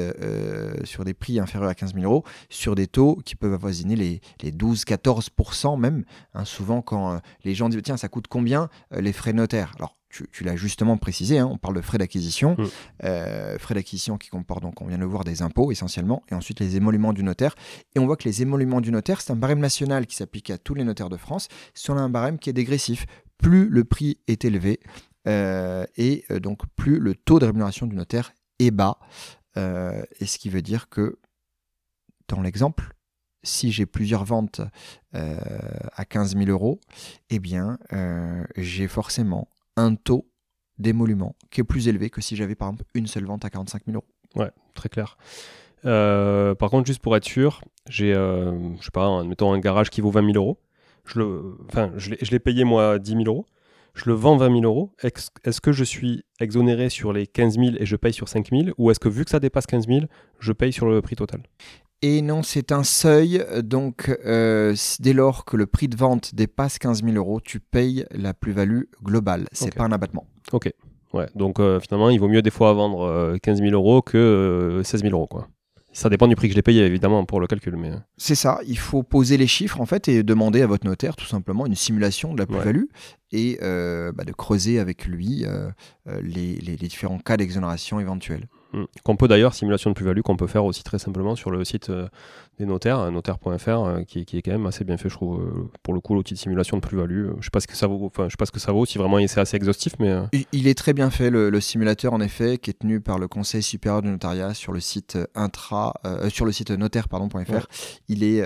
sur 0.83 1.05
des 1.05 1.13
prix 1.13 1.39
inférieurs 1.39 1.69
à 1.69 1.73
15 1.73 1.93
000 1.93 2.03
euros, 2.03 2.25
sur 2.49 2.75
des 2.75 2.87
taux 2.87 3.15
qui 3.23 3.37
peuvent 3.37 3.53
avoisiner 3.53 3.95
les, 3.95 4.19
12-14% 4.43 5.79
même. 5.79 6.03
Hein. 6.33 6.43
souvent, 6.43 6.81
quand 6.81 7.21
les 7.45 7.55
gens 7.55 7.69
disent 7.69 7.79
tiens, 7.81 7.95
ça 7.95 8.09
coûte 8.09 8.27
combien 8.27 8.67
les 8.91 9.13
frais 9.13 9.31
notaires? 9.31 9.71
Alors, 9.77 9.95
tu, 10.31 10.43
l'as 10.43 10.55
justement 10.55 10.97
précisé, 10.97 11.39
hein, 11.39 11.49
on 11.51 11.57
parle 11.57 11.75
de 11.75 11.81
frais 11.81 11.97
d'acquisition, 11.97 12.55
mm. 12.57 12.65
euh, 13.03 13.57
frais 13.57 13.73
d'acquisition 13.73 14.17
qui 14.17 14.29
comportent, 14.29 14.63
donc 14.63 14.81
on 14.81 14.85
vient 14.85 14.97
de 14.97 15.05
voir, 15.05 15.23
des 15.23 15.41
impôts 15.41 15.71
essentiellement, 15.71 16.23
et 16.29 16.35
ensuite 16.35 16.59
les 16.59 16.75
émoluments 16.75 17.13
du 17.13 17.23
notaire. 17.23 17.55
Et 17.95 17.99
on 17.99 18.05
voit 18.05 18.17
que 18.17 18.25
les 18.25 18.41
émoluments 18.41 18.81
du 18.81 18.91
notaire, 18.91 19.21
c'est 19.21 19.31
un 19.31 19.35
barème 19.35 19.59
national 19.59 20.05
qui 20.05 20.15
s'applique 20.15 20.49
à 20.49 20.57
tous 20.57 20.75
les 20.75 20.83
notaires 20.83 21.09
de 21.09 21.17
France, 21.17 21.47
sur 21.73 21.95
un 21.97 22.09
barème 22.09 22.37
qui 22.37 22.49
est 22.49 22.53
dégressif. 22.53 23.05
Plus 23.37 23.67
le 23.67 23.83
prix 23.83 24.19
est 24.27 24.45
élevé, 24.45 24.79
euh, 25.27 25.85
et 25.97 26.25
euh, 26.31 26.39
donc 26.39 26.61
plus 26.75 26.99
le 26.99 27.15
taux 27.15 27.39
de 27.39 27.45
rémunération 27.45 27.87
du 27.87 27.95
notaire 27.95 28.33
est 28.59 28.71
bas. 28.71 28.99
et 29.55 30.25
ce 30.25 30.37
qui 30.37 30.49
veut 30.49 30.61
dire 30.61 30.89
que, 30.89 31.19
dans 32.27 32.41
l'exemple, 32.41 32.93
si 33.43 33.71
j'ai 33.71 33.85
plusieurs 33.85 34.23
ventes 34.23 34.61
à 35.11 36.05
15 36.05 36.37
000 36.37 36.49
euros, 36.49 36.79
eh 37.29 37.39
bien, 37.39 37.77
j'ai 38.55 38.87
forcément 38.87 39.47
un 39.77 39.95
taux 39.95 40.27
d'émolument 40.79 41.35
qui 41.51 41.61
est 41.61 41.63
plus 41.63 41.87
élevé 41.87 42.09
que 42.09 42.21
si 42.21 42.35
j'avais 42.35 42.55
par 42.55 42.69
exemple 42.69 42.85
une 42.93 43.07
seule 43.07 43.25
vente 43.25 43.45
à 43.45 43.49
45 43.49 43.83
000 43.85 43.95
euros. 43.95 44.05
Ouais, 44.35 44.51
très 44.73 44.89
clair. 44.89 45.17
Euh, 45.85 46.55
par 46.55 46.69
contre, 46.69 46.87
juste 46.87 47.01
pour 47.01 47.15
être 47.15 47.25
sûr, 47.25 47.61
j'ai, 47.89 48.13
euh, 48.13 48.75
je 48.79 48.85
sais 48.85 48.91
pas, 48.91 49.23
mettons 49.23 49.53
un 49.53 49.59
garage 49.59 49.89
qui 49.89 50.01
vaut 50.01 50.11
20 50.11 50.33
000 50.33 50.37
euros. 50.37 50.59
Je, 51.05 51.19
je, 51.97 52.31
l'ai, 52.31 52.39
payé 52.39 52.63
moi 52.63 52.97
10 52.97 53.11
000 53.11 53.23
euros. 53.25 53.45
Je 53.93 54.05
le 54.07 54.13
vends 54.13 54.37
20 54.37 54.61
000 54.61 54.63
euros. 54.63 54.91
Est-ce 55.03 55.59
que 55.59 55.73
je 55.73 55.83
suis 55.83 56.23
exonéré 56.39 56.89
sur 56.89 57.11
les 57.11 57.27
15 57.27 57.55
000 57.55 57.65
et 57.77 57.85
je 57.85 57.95
paye 57.95 58.13
sur 58.13 58.29
5 58.29 58.49
000 58.49 58.63
Ou 58.77 58.89
est-ce 58.89 58.99
que 58.99 59.09
vu 59.09 59.25
que 59.25 59.29
ça 59.29 59.39
dépasse 59.39 59.67
15 59.67 59.87
000, 59.87 60.01
je 60.39 60.53
paye 60.53 60.71
sur 60.71 60.87
le 60.87 61.01
prix 61.01 61.17
total? 61.17 61.43
Et 62.03 62.21
non, 62.21 62.43
c'est 62.43 62.73
un 62.73 62.83
seuil. 62.83 63.41
Donc, 63.63 64.09
euh, 64.25 64.75
dès 64.99 65.13
lors 65.13 65.45
que 65.45 65.55
le 65.55 65.65
prix 65.65 65.87
de 65.87 65.95
vente 65.95 66.35
dépasse 66.35 66.77
15 66.77 67.01
000 67.01 67.15
euros, 67.15 67.39
tu 67.39 67.61
payes 67.61 68.05
la 68.11 68.33
plus-value 68.33 68.83
globale. 69.01 69.47
C'est 69.53 69.73
pas 69.73 69.85
un 69.85 69.91
abattement. 69.93 70.27
Ok. 70.51 70.69
Ouais. 71.13 71.27
Donc, 71.33 71.61
euh, 71.61 71.79
finalement, 71.79 72.09
il 72.09 72.19
vaut 72.19 72.27
mieux 72.27 72.41
des 72.41 72.51
fois 72.51 72.73
vendre 72.73 73.37
15 73.41 73.61
euh, 73.61 73.69
000 73.69 73.73
euros 73.73 74.01
que 74.01 74.81
16 74.83 75.01
000 75.03 75.13
euros. 75.13 75.27
Quoi. 75.27 75.47
Ça 75.93 76.09
dépend 76.09 76.27
du 76.27 76.35
prix 76.35 76.49
que 76.49 76.51
je 76.51 76.57
l'ai 76.57 76.61
payé, 76.61 76.85
évidemment, 76.85 77.23
pour 77.23 77.39
le 77.39 77.47
calcul. 77.47 77.77
Mais... 77.77 77.91
C'est 78.17 78.35
ça. 78.35 78.59
Il 78.67 78.77
faut 78.77 79.03
poser 79.03 79.37
les 79.37 79.47
chiffres, 79.47 79.79
en 79.79 79.85
fait, 79.85 80.09
et 80.09 80.23
demander 80.23 80.61
à 80.61 80.67
votre 80.67 80.85
notaire, 80.85 81.15
tout 81.15 81.25
simplement, 81.25 81.65
une 81.65 81.75
simulation 81.75 82.33
de 82.33 82.39
la 82.39 82.45
plus-value 82.45 82.87
et 83.31 83.59
bah, 83.61 84.25
de 84.25 84.33
creuser 84.33 84.77
avec 84.77 85.05
lui 85.05 85.45
les, 86.05 86.55
les 86.55 86.75
différents 86.75 87.19
cas 87.19 87.37
d'exonération 87.37 88.01
éventuels. 88.01 88.49
Mm. 88.73 88.85
Qu'on 89.03 89.15
peut 89.15 89.27
d'ailleurs, 89.27 89.53
simulation 89.53 89.91
de 89.91 89.95
plus-value, 89.95 90.21
qu'on 90.21 90.35
peut 90.35 90.47
faire 90.47 90.65
aussi 90.65 90.83
très 90.83 90.99
simplement 90.99 91.35
sur 91.35 91.51
le 91.51 91.63
site 91.63 91.89
euh, 91.89 92.07
des 92.59 92.65
notaires, 92.65 93.11
notaire.fr, 93.11 93.69
euh, 93.69 94.03
qui, 94.03 94.25
qui, 94.25 94.37
est 94.37 94.41
quand 94.41 94.51
même 94.51 94.65
assez 94.65 94.83
bien 94.83 94.97
fait, 94.97 95.09
je 95.09 95.13
trouve, 95.13 95.41
euh, 95.41 95.69
pour 95.83 95.93
le 95.93 95.99
coup, 95.99 96.15
l'outil 96.15 96.33
de 96.33 96.39
simulation 96.39 96.77
de 96.77 96.81
plus-value. 96.81 97.29
je 97.39 97.43
sais 97.43 97.49
pas 97.51 97.59
ce 97.59 97.67
que 97.67 97.75
ça 97.75 97.87
vaut, 97.87 98.05
enfin, 98.05 98.25
je 98.25 98.31
sais 98.31 98.37
pas 98.37 98.45
ce 98.45 98.51
que 98.51 98.59
ça 98.59 98.71
vaut, 98.71 98.85
si 98.85 98.97
vraiment 98.97 99.19
c'est 99.27 99.39
assez 99.39 99.57
exhaustif, 99.57 99.93
mais. 99.99 100.13
Il 100.51 100.67
est 100.67 100.77
très 100.77 100.93
bien 100.93 101.09
fait, 101.09 101.29
le, 101.29 101.59
simulateur, 101.61 102.13
en 102.13 102.21
effet, 102.21 102.57
qui 102.57 102.71
est 102.71 102.79
tenu 102.79 102.99
par 102.99 103.19
le 103.19 103.27
Conseil 103.27 103.61
supérieur 103.61 104.01
du 104.01 104.09
notariat 104.09 104.53
sur 104.53 104.73
le 104.73 104.79
site 104.79 105.17
intra, 105.35 105.93
sur 106.29 106.45
le 106.45 106.51
site 106.51 106.71
notaire.fr. 106.71 107.67
Il, 108.07 108.23
est, 108.23 108.43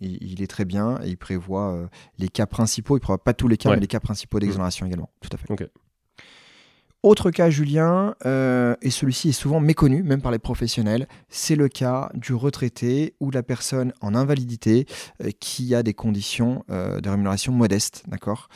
il, 0.00 0.42
est 0.42 0.46
très 0.46 0.64
bien 0.64 0.98
et 1.04 1.08
il 1.08 1.16
prévoit 1.16 1.88
les 2.18 2.28
cas 2.28 2.46
principaux, 2.46 2.96
il 2.96 3.00
prévoit 3.00 3.22
pas 3.22 3.34
tous 3.34 3.48
les 3.48 3.56
cas, 3.56 3.70
mais 3.70 3.80
les 3.80 3.86
cas 3.86 4.00
principaux 4.00 4.40
d'exonération 4.40 4.86
également. 4.86 5.10
Tout 5.20 5.30
à 5.32 5.36
fait. 5.36 5.70
Autre 7.06 7.30
cas, 7.30 7.50
Julien, 7.50 8.16
euh, 8.26 8.74
et 8.82 8.90
celui-ci 8.90 9.28
est 9.28 9.32
souvent 9.32 9.60
méconnu, 9.60 10.02
même 10.02 10.20
par 10.20 10.32
les 10.32 10.40
professionnels, 10.40 11.06
c'est 11.28 11.54
le 11.54 11.68
cas 11.68 12.10
du 12.14 12.34
retraité 12.34 13.14
ou 13.20 13.30
de 13.30 13.36
la 13.36 13.44
personne 13.44 13.92
en 14.00 14.16
invalidité 14.16 14.86
euh, 15.22 15.30
qui 15.38 15.72
a 15.76 15.84
des 15.84 15.94
conditions 15.94 16.64
euh, 16.68 17.00
de 17.00 17.08
rémunération 17.08 17.52
modestes, 17.52 18.02
d'accord? 18.08 18.48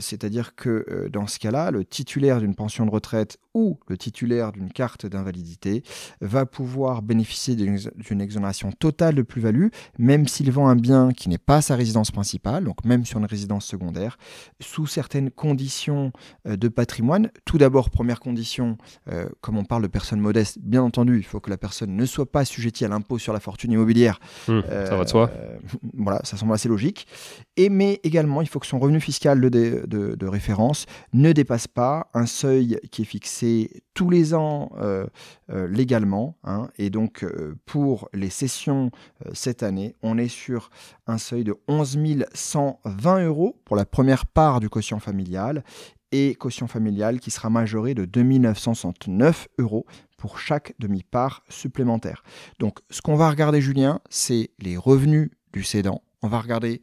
C'est-à-dire 0.00 0.54
que 0.54 1.08
dans 1.12 1.26
ce 1.26 1.38
cas-là, 1.38 1.70
le 1.70 1.84
titulaire 1.84 2.40
d'une 2.40 2.54
pension 2.54 2.86
de 2.86 2.90
retraite 2.90 3.36
ou 3.52 3.78
le 3.88 3.98
titulaire 3.98 4.52
d'une 4.52 4.70
carte 4.70 5.04
d'invalidité 5.04 5.82
va 6.20 6.46
pouvoir 6.46 7.02
bénéficier 7.02 7.56
d'une 7.56 8.20
exonération 8.20 8.72
totale 8.72 9.16
de 9.16 9.22
plus-value, 9.22 9.68
même 9.98 10.28
s'il 10.28 10.50
vend 10.50 10.68
un 10.68 10.76
bien 10.76 11.12
qui 11.12 11.28
n'est 11.28 11.38
pas 11.38 11.60
sa 11.60 11.74
résidence 11.74 12.10
principale, 12.10 12.64
donc 12.64 12.84
même 12.84 13.04
sur 13.04 13.18
une 13.18 13.26
résidence 13.26 13.66
secondaire, 13.66 14.18
sous 14.60 14.86
certaines 14.86 15.30
conditions 15.30 16.12
de 16.44 16.68
patrimoine. 16.68 17.30
Tout 17.44 17.58
d'abord 17.58 17.90
première 17.98 18.20
condition, 18.20 18.78
euh, 19.10 19.28
comme 19.40 19.58
on 19.58 19.64
parle 19.64 19.82
de 19.82 19.88
personnes 19.88 20.20
modestes, 20.20 20.60
bien 20.60 20.84
entendu, 20.84 21.16
il 21.16 21.24
faut 21.24 21.40
que 21.40 21.50
la 21.50 21.58
personne 21.58 21.96
ne 21.96 22.06
soit 22.06 22.30
pas 22.30 22.40
assujettie 22.40 22.84
à 22.84 22.88
l'impôt 22.88 23.18
sur 23.18 23.32
la 23.32 23.40
fortune 23.40 23.72
immobilière. 23.72 24.20
Mmh, 24.46 24.60
ça 24.68 24.94
va 24.94 25.02
de 25.02 25.08
soi. 25.08 25.28
Euh, 25.34 25.58
voilà, 25.94 26.20
ça 26.22 26.36
semble 26.36 26.52
assez 26.52 26.68
logique. 26.68 27.08
Et, 27.56 27.70
mais 27.70 27.98
également, 28.04 28.40
il 28.40 28.48
faut 28.48 28.60
que 28.60 28.68
son 28.68 28.78
revenu 28.78 29.00
fiscal 29.00 29.40
de, 29.40 29.84
de, 29.84 30.26
référence 30.28 30.86
ne 31.12 31.32
dépasse 31.32 31.66
pas 31.66 32.08
un 32.14 32.26
seuil 32.26 32.78
qui 32.92 33.02
est 33.02 33.04
fixé 33.04 33.82
tous 33.94 34.10
les 34.10 34.32
ans 34.32 34.70
euh, 34.78 35.06
légalement. 35.50 36.36
Hein. 36.44 36.68
et 36.78 36.90
donc, 36.90 37.26
pour 37.66 38.08
les 38.12 38.30
sessions 38.30 38.92
cette 39.32 39.64
année, 39.64 39.96
on 40.02 40.18
est 40.18 40.28
sur 40.28 40.70
un 41.08 41.18
seuil 41.18 41.42
de 41.42 41.56
11 41.66 41.98
120 42.32 43.24
euros 43.24 43.56
pour 43.64 43.74
la 43.74 43.86
première 43.86 44.26
part 44.26 44.60
du 44.60 44.68
quotient 44.68 45.00
familial 45.00 45.64
et 46.12 46.34
caution 46.34 46.66
familiale 46.66 47.20
qui 47.20 47.30
sera 47.30 47.50
majorée 47.50 47.94
de 47.94 48.04
2969 48.04 49.48
euros 49.58 49.86
pour 50.16 50.38
chaque 50.38 50.74
demi-part 50.78 51.44
supplémentaire. 51.48 52.22
Donc 52.58 52.78
ce 52.90 53.02
qu'on 53.02 53.16
va 53.16 53.30
regarder 53.30 53.60
Julien, 53.60 54.00
c'est 54.10 54.50
les 54.58 54.76
revenus 54.76 55.30
du 55.52 55.62
cédant. 55.62 56.02
On 56.22 56.28
va 56.28 56.40
regarder 56.40 56.82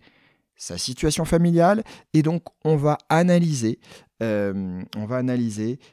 sa 0.55 0.77
situation 0.77 1.25
familiale 1.25 1.83
et 2.13 2.21
donc 2.21 2.43
on 2.63 2.77
va 2.77 2.97
analyser, 3.09 3.79
euh, 4.23 4.81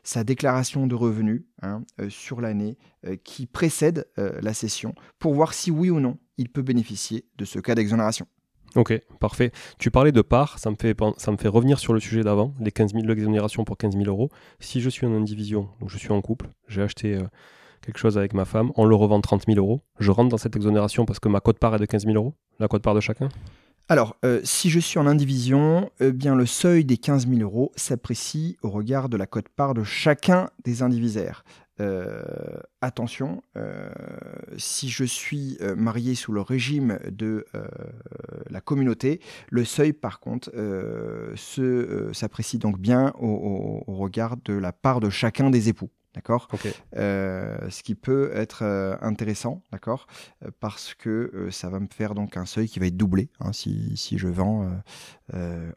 sa 0.04 0.22
déclaration 0.22 0.86
de 0.86 0.94
revenus 0.94 1.42
hein, 1.62 1.82
euh, 2.00 2.08
sur 2.08 2.40
l'année 2.40 2.78
euh, 3.04 3.16
qui 3.16 3.46
précède 3.46 4.06
la 4.16 4.54
cession 4.54 4.94
pour 5.18 5.34
voir 5.34 5.54
si 5.54 5.72
oui 5.72 5.90
ou 5.90 5.98
non 5.98 6.18
il 6.38 6.48
peut 6.48 6.62
bénéficier 6.62 7.24
de 7.36 7.44
ce 7.44 7.58
cas 7.58 7.74
d'exonération. 7.74 8.26
Ok, 8.74 8.98
parfait. 9.20 9.52
Tu 9.78 9.90
parlais 9.90 10.12
de 10.12 10.22
parts, 10.22 10.58
ça 10.58 10.70
me 10.70 10.76
fait, 10.80 10.96
ça 11.18 11.30
me 11.30 11.36
fait 11.36 11.48
revenir 11.48 11.78
sur 11.78 11.92
le 11.92 12.00
sujet 12.00 12.22
d'avant, 12.22 12.54
les 12.58 12.70
15 12.70 12.92
000 12.94 13.04
l'exonération 13.06 13.64
pour 13.64 13.76
15 13.76 13.94
000 13.94 14.06
euros. 14.06 14.30
Si 14.60 14.80
je 14.80 14.88
suis 14.88 15.06
en 15.06 15.12
indivision, 15.12 15.68
donc 15.80 15.90
je 15.90 15.98
suis 15.98 16.10
en 16.10 16.22
couple, 16.22 16.48
j'ai 16.68 16.80
acheté 16.80 17.16
euh, 17.16 17.24
quelque 17.82 17.98
chose 17.98 18.16
avec 18.16 18.32
ma 18.32 18.46
femme, 18.46 18.72
on 18.76 18.86
le 18.86 18.94
revend 18.94 19.20
30 19.20 19.44
000 19.46 19.58
euros, 19.58 19.82
je 19.98 20.10
rentre 20.10 20.30
dans 20.30 20.38
cette 20.38 20.56
exonération 20.56 21.04
parce 21.04 21.18
que 21.18 21.28
ma 21.28 21.40
cote-part 21.40 21.74
est 21.74 21.80
de 21.80 21.84
15 21.84 22.06
000 22.06 22.16
euros, 22.16 22.34
la 22.60 22.68
cote-part 22.68 22.94
de 22.94 23.00
chacun? 23.00 23.28
Alors, 23.88 24.16
euh, 24.24 24.40
si 24.42 24.70
je 24.70 24.80
suis 24.80 24.98
en 24.98 25.06
indivision, 25.06 25.90
eh 26.00 26.12
bien 26.12 26.34
le 26.34 26.46
seuil 26.46 26.84
des 26.84 26.96
15 26.96 27.28
000 27.28 27.40
euros 27.40 27.72
s'apprécie 27.76 28.56
au 28.62 28.70
regard 28.70 29.08
de 29.08 29.18
la 29.18 29.26
cote-part 29.26 29.74
de 29.74 29.82
chacun 29.82 30.48
des 30.64 30.82
indivisaires. 30.82 31.44
Euh, 31.80 32.22
attention, 32.80 33.42
euh, 33.56 33.90
si 34.56 34.88
je 34.88 35.04
suis 35.04 35.56
euh, 35.62 35.74
marié 35.74 36.14
sous 36.14 36.30
le 36.32 36.40
régime 36.40 36.98
de 37.10 37.46
la 38.50 38.60
communauté, 38.60 39.20
le 39.50 39.64
seuil, 39.64 39.92
par 39.92 40.20
contre, 40.20 40.50
s'apprécie 42.12 42.58
donc 42.58 42.78
bien 42.78 43.12
au, 43.18 43.82
regard 43.86 44.36
de 44.36 44.54
la 44.54 44.72
part 44.72 45.00
de 45.00 45.10
chacun 45.10 45.50
des 45.50 45.68
époux. 45.68 45.90
D'accord? 46.14 46.48
Ce 46.94 47.82
qui 47.82 47.94
peut 47.94 48.30
être 48.34 48.62
intéressant, 49.00 49.62
d'accord? 49.72 50.06
Parce 50.60 50.94
que 50.94 51.48
ça 51.50 51.70
va 51.70 51.80
me 51.80 51.88
faire 51.88 52.14
donc 52.14 52.36
un 52.36 52.46
seuil 52.46 52.68
qui 52.68 52.78
va 52.78 52.86
être 52.86 52.96
doublé 52.96 53.30
hein, 53.40 53.52
si, 53.52 53.96
si, 53.96 54.18
je 54.18 54.28
vends 54.28 54.70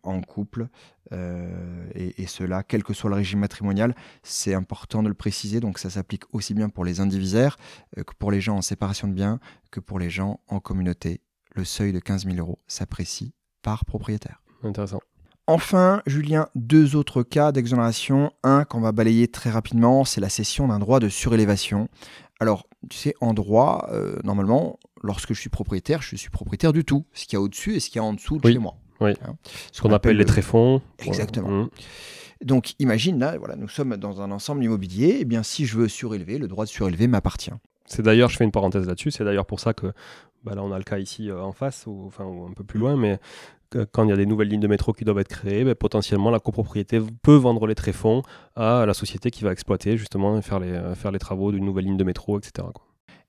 en 0.03 0.21
couple 0.21 0.67
euh, 1.13 1.87
et, 1.93 2.27
cela, 2.27 2.63
quel 2.63 2.83
que 2.83 2.93
soit 2.93 3.09
le 3.09 3.15
régime 3.15 3.39
matrimonial, 3.39 3.95
c'est 4.23 4.53
important 4.53 5.03
de 5.03 5.07
le 5.07 5.13
préciser. 5.13 5.59
Donc 5.59 5.79
ça 5.79 5.89
s'applique 5.89 6.23
aussi 6.33 6.53
bien 6.53 6.69
pour 6.69 6.85
les 6.85 6.99
indivisaires 6.99 7.57
euh, 7.97 8.03
que 8.03 8.13
pour 8.13 8.31
les 8.31 8.41
gens 8.41 8.57
en 8.57 8.61
séparation 8.61 9.07
de 9.07 9.13
biens, 9.13 9.39
que 9.71 9.79
pour 9.79 9.99
les 9.99 10.09
gens 10.09 10.39
en 10.47 10.59
communauté. 10.59 11.21
Le 11.53 11.63
seuil 11.63 11.93
de 11.93 11.99
15 11.99 12.25
000 12.25 12.37
euros 12.37 12.59
s'apprécie 12.67 13.33
par 13.61 13.85
propriétaire. 13.85 14.41
Intéressant. 14.63 14.99
Enfin, 15.47 16.01
Julien, 16.07 16.47
deux 16.55 16.95
autres 16.95 17.21
cas 17.21 17.51
d'exonération. 17.51 18.31
Un 18.43 18.63
qu'on 18.63 18.81
va 18.81 18.91
balayer 18.91 19.27
très 19.27 19.51
rapidement, 19.51 20.03
c'est 20.03 20.19
la 20.19 20.29
cession 20.29 20.67
d'un 20.67 20.79
droit 20.79 20.99
de 20.99 21.07
surélévation. 21.07 21.87
Alors, 22.39 22.67
tu 22.89 22.97
sais, 22.97 23.13
en 23.21 23.33
droit, 23.33 23.87
euh, 23.91 24.17
normalement, 24.23 24.79
lorsque 25.03 25.33
je 25.33 25.39
suis 25.39 25.51
propriétaire, 25.51 26.01
je 26.01 26.15
suis 26.15 26.31
propriétaire 26.31 26.73
du 26.73 26.83
tout, 26.83 27.05
ce 27.13 27.25
qu'il 27.25 27.33
y 27.33 27.37
a 27.37 27.41
au-dessus 27.41 27.75
et 27.75 27.79
ce 27.79 27.89
qu'il 27.89 27.97
y 27.97 27.99
a 27.99 28.03
en 28.03 28.13
dessous 28.13 28.39
de 28.39 28.51
chez 28.51 28.57
moi. 28.57 28.75
Oui. 29.01 29.11
Hein? 29.23 29.35
Ce 29.71 29.81
qu'on 29.81 29.93
appelle, 29.93 30.17
les 30.17 30.25
tréfonds. 30.25 30.81
Exactement. 31.05 31.49
Mmh. 31.49 31.69
Donc 32.43 32.73
imagine 32.79 33.19
là, 33.19 33.37
voilà, 33.37 33.55
nous 33.55 33.69
sommes 33.69 33.97
dans 33.97 34.21
un 34.21 34.31
ensemble 34.31 34.63
immobilier. 34.63 35.17
Eh 35.21 35.25
bien, 35.25 35.43
si 35.43 35.65
je 35.65 35.77
veux 35.77 35.87
surélever, 35.87 36.39
le 36.39 36.47
droit 36.47 36.65
de 36.65 36.69
surélever 36.69 37.07
m'appartient. 37.07 37.53
C'est 37.85 38.01
d'ailleurs, 38.01 38.29
je 38.29 38.37
fais 38.37 38.43
une 38.43 38.51
parenthèse 38.51 38.87
là-dessus. 38.87 39.11
C'est 39.11 39.23
d'ailleurs 39.23 39.45
pour 39.45 39.59
ça 39.59 39.73
que 39.73 39.93
bah 40.43 40.53
là, 40.53 40.63
on 40.63 40.71
a 40.71 40.77
le 40.77 40.83
cas 40.83 40.99
ici 40.99 41.29
euh, 41.29 41.41
en 41.41 41.51
face, 41.51 41.85
ou 41.87 42.03
enfin 42.05 42.23
un 42.23 42.53
peu 42.53 42.63
plus 42.63 42.79
loin, 42.79 42.95
mais 42.95 43.19
quand 43.91 44.03
il 44.03 44.09
y 44.09 44.13
a 44.13 44.17
des 44.17 44.25
nouvelles 44.25 44.49
lignes 44.49 44.61
de 44.61 44.67
métro 44.67 44.93
qui 44.93 45.03
doivent 45.03 45.19
être 45.19 45.27
créées, 45.29 45.63
bah, 45.63 45.75
potentiellement 45.75 46.29
la 46.29 46.39
copropriété 46.39 46.99
peut 47.21 47.35
vendre 47.35 47.67
les 47.67 47.75
tréfonds 47.75 48.21
à 48.55 48.85
la 48.85 48.93
société 48.93 49.31
qui 49.31 49.43
va 49.43 49.51
exploiter 49.51 49.97
justement 49.97 50.37
et 50.37 50.41
faire 50.41 50.59
les, 50.59 50.71
euh, 50.71 50.95
faire 50.95 51.11
les 51.11 51.19
travaux 51.19 51.51
d'une 51.51 51.65
nouvelle 51.65 51.85
ligne 51.85 51.97
de 51.97 52.03
métro, 52.03 52.39
etc. 52.39 52.67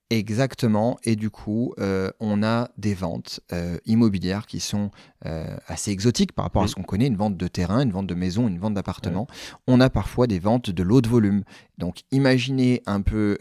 Exactement, 0.09 0.99
et 1.03 1.17
du 1.17 1.31
coup, 1.31 1.75
euh, 1.81 2.13
on 2.21 2.45
a 2.45 2.71
des 2.79 2.95
ventes 2.95 3.41
euh, 3.53 3.77
immobilières 3.87 4.47
qui 4.47 4.61
sont 4.61 4.93
euh, 5.25 5.57
assez 5.67 5.91
exotiques 5.91 6.31
par 6.31 6.45
rapport 6.45 6.63
à 6.63 6.69
ce 6.69 6.77
qu'on 6.77 6.85
connaît, 6.85 7.09
une 7.09 7.17
vente 7.17 7.37
de 7.37 7.49
terrain, 7.49 7.83
une 7.83 7.91
vente 7.91 8.07
de 8.07 8.15
maison, 8.15 8.47
une 8.47 8.61
vente 8.61 8.75
d'appartement. 8.75 9.27
On 9.67 9.81
a 9.81 9.91
parfois 9.91 10.29
des 10.29 10.39
ventes 10.39 10.71
de 10.71 10.83
lot 10.85 11.01
de 11.01 11.09
volume. 11.09 11.43
Donc 11.79 12.03
imaginez 12.11 12.83
un 12.87 13.03
peu 13.03 13.39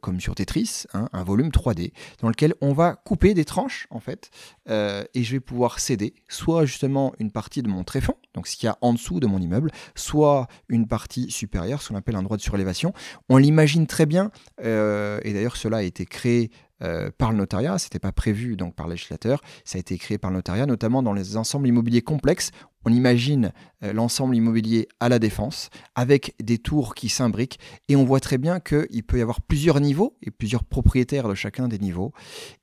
comme 0.00 0.20
sur 0.20 0.34
Tetris, 0.34 0.84
hein, 0.94 1.08
un 1.12 1.24
volume 1.24 1.48
3D, 1.48 1.92
dans 2.20 2.28
lequel 2.28 2.54
on 2.60 2.72
va 2.72 2.94
couper 2.94 3.34
des 3.34 3.44
tranches, 3.44 3.86
en 3.90 4.00
fait, 4.00 4.30
et 4.68 5.22
je 5.22 5.32
vais 5.32 5.40
pouvoir 5.40 5.80
céder 5.80 6.14
soit 6.28 6.64
justement 6.66 7.12
une 7.18 7.30
partie 7.32 7.62
de 7.62 7.68
mon 7.68 7.84
tréfonds, 7.84 8.16
donc 8.34 8.46
ce 8.46 8.56
qu'il 8.56 8.66
y 8.66 8.70
a 8.70 8.78
en 8.80 8.92
dessous 8.92 9.18
de 9.20 9.26
mon 9.26 9.40
immeuble, 9.40 9.70
soit 9.94 10.46
une 10.68 10.86
partie 10.86 11.30
supérieure, 11.30 11.82
ce 11.82 11.88
qu'on 11.88 11.96
appelle 11.96 12.16
un 12.16 12.22
droit 12.22 12.36
de 12.36 12.42
surélévation. 12.42 12.92
On 13.28 13.36
l'imagine 13.36 13.86
très 13.86 14.06
bien, 14.06 14.30
et 14.62 15.32
d'ailleurs 15.32 15.56
cela 15.56 15.82
est 15.82 15.88
été 15.88 16.06
créé 16.06 16.50
euh, 16.84 17.10
par 17.16 17.32
le 17.32 17.38
notariat, 17.38 17.78
c'était 17.78 17.98
pas 17.98 18.12
prévu 18.12 18.56
donc 18.56 18.74
par 18.74 18.86
le 18.86 18.92
législateur, 18.92 19.40
ça 19.64 19.78
a 19.78 19.80
été 19.80 19.96
créé 19.96 20.18
par 20.18 20.30
le 20.30 20.36
notariat, 20.36 20.66
notamment 20.66 21.02
dans 21.02 21.12
les 21.12 21.36
ensembles 21.36 21.66
immobiliers 21.66 22.02
complexes. 22.02 22.50
On 22.84 22.92
imagine 22.92 23.52
euh, 23.82 23.94
l'ensemble 23.94 24.36
immobilier 24.36 24.88
à 25.00 25.08
la 25.08 25.18
défense, 25.18 25.70
avec 25.94 26.34
des 26.42 26.58
tours 26.58 26.94
qui 26.94 27.08
s'imbriquent, 27.08 27.58
et 27.88 27.96
on 27.96 28.04
voit 28.04 28.20
très 28.20 28.36
bien 28.36 28.60
qu'il 28.60 29.02
peut 29.02 29.18
y 29.18 29.22
avoir 29.22 29.40
plusieurs 29.40 29.80
niveaux 29.80 30.18
et 30.22 30.30
plusieurs 30.30 30.64
propriétaires 30.64 31.28
de 31.28 31.34
chacun 31.34 31.68
des 31.68 31.78
niveaux. 31.78 32.12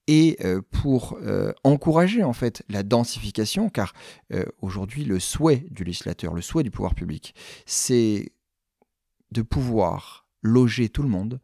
Et 0.07 0.37
euh, 0.43 0.61
pour 0.71 1.17
encourager 1.63 2.23
en 2.23 2.33
fait 2.33 2.63
la 2.69 2.83
densification, 2.83 3.69
car 3.69 3.93
aujourd'hui 4.61 5.05
le 5.05 5.19
souhait 5.19 5.65
du 5.71 5.83
législateur, 5.83 6.33
le 6.33 6.41
souhait 6.41 6.63
du 6.63 6.71
pouvoir 6.71 6.95
public, 6.95 7.33
c'est 7.65 8.33
de 9.31 9.41
pouvoir 9.41 10.27
loger 10.41 10.89
tout 10.89 11.03
le 11.03 11.09
monde 11.09 11.39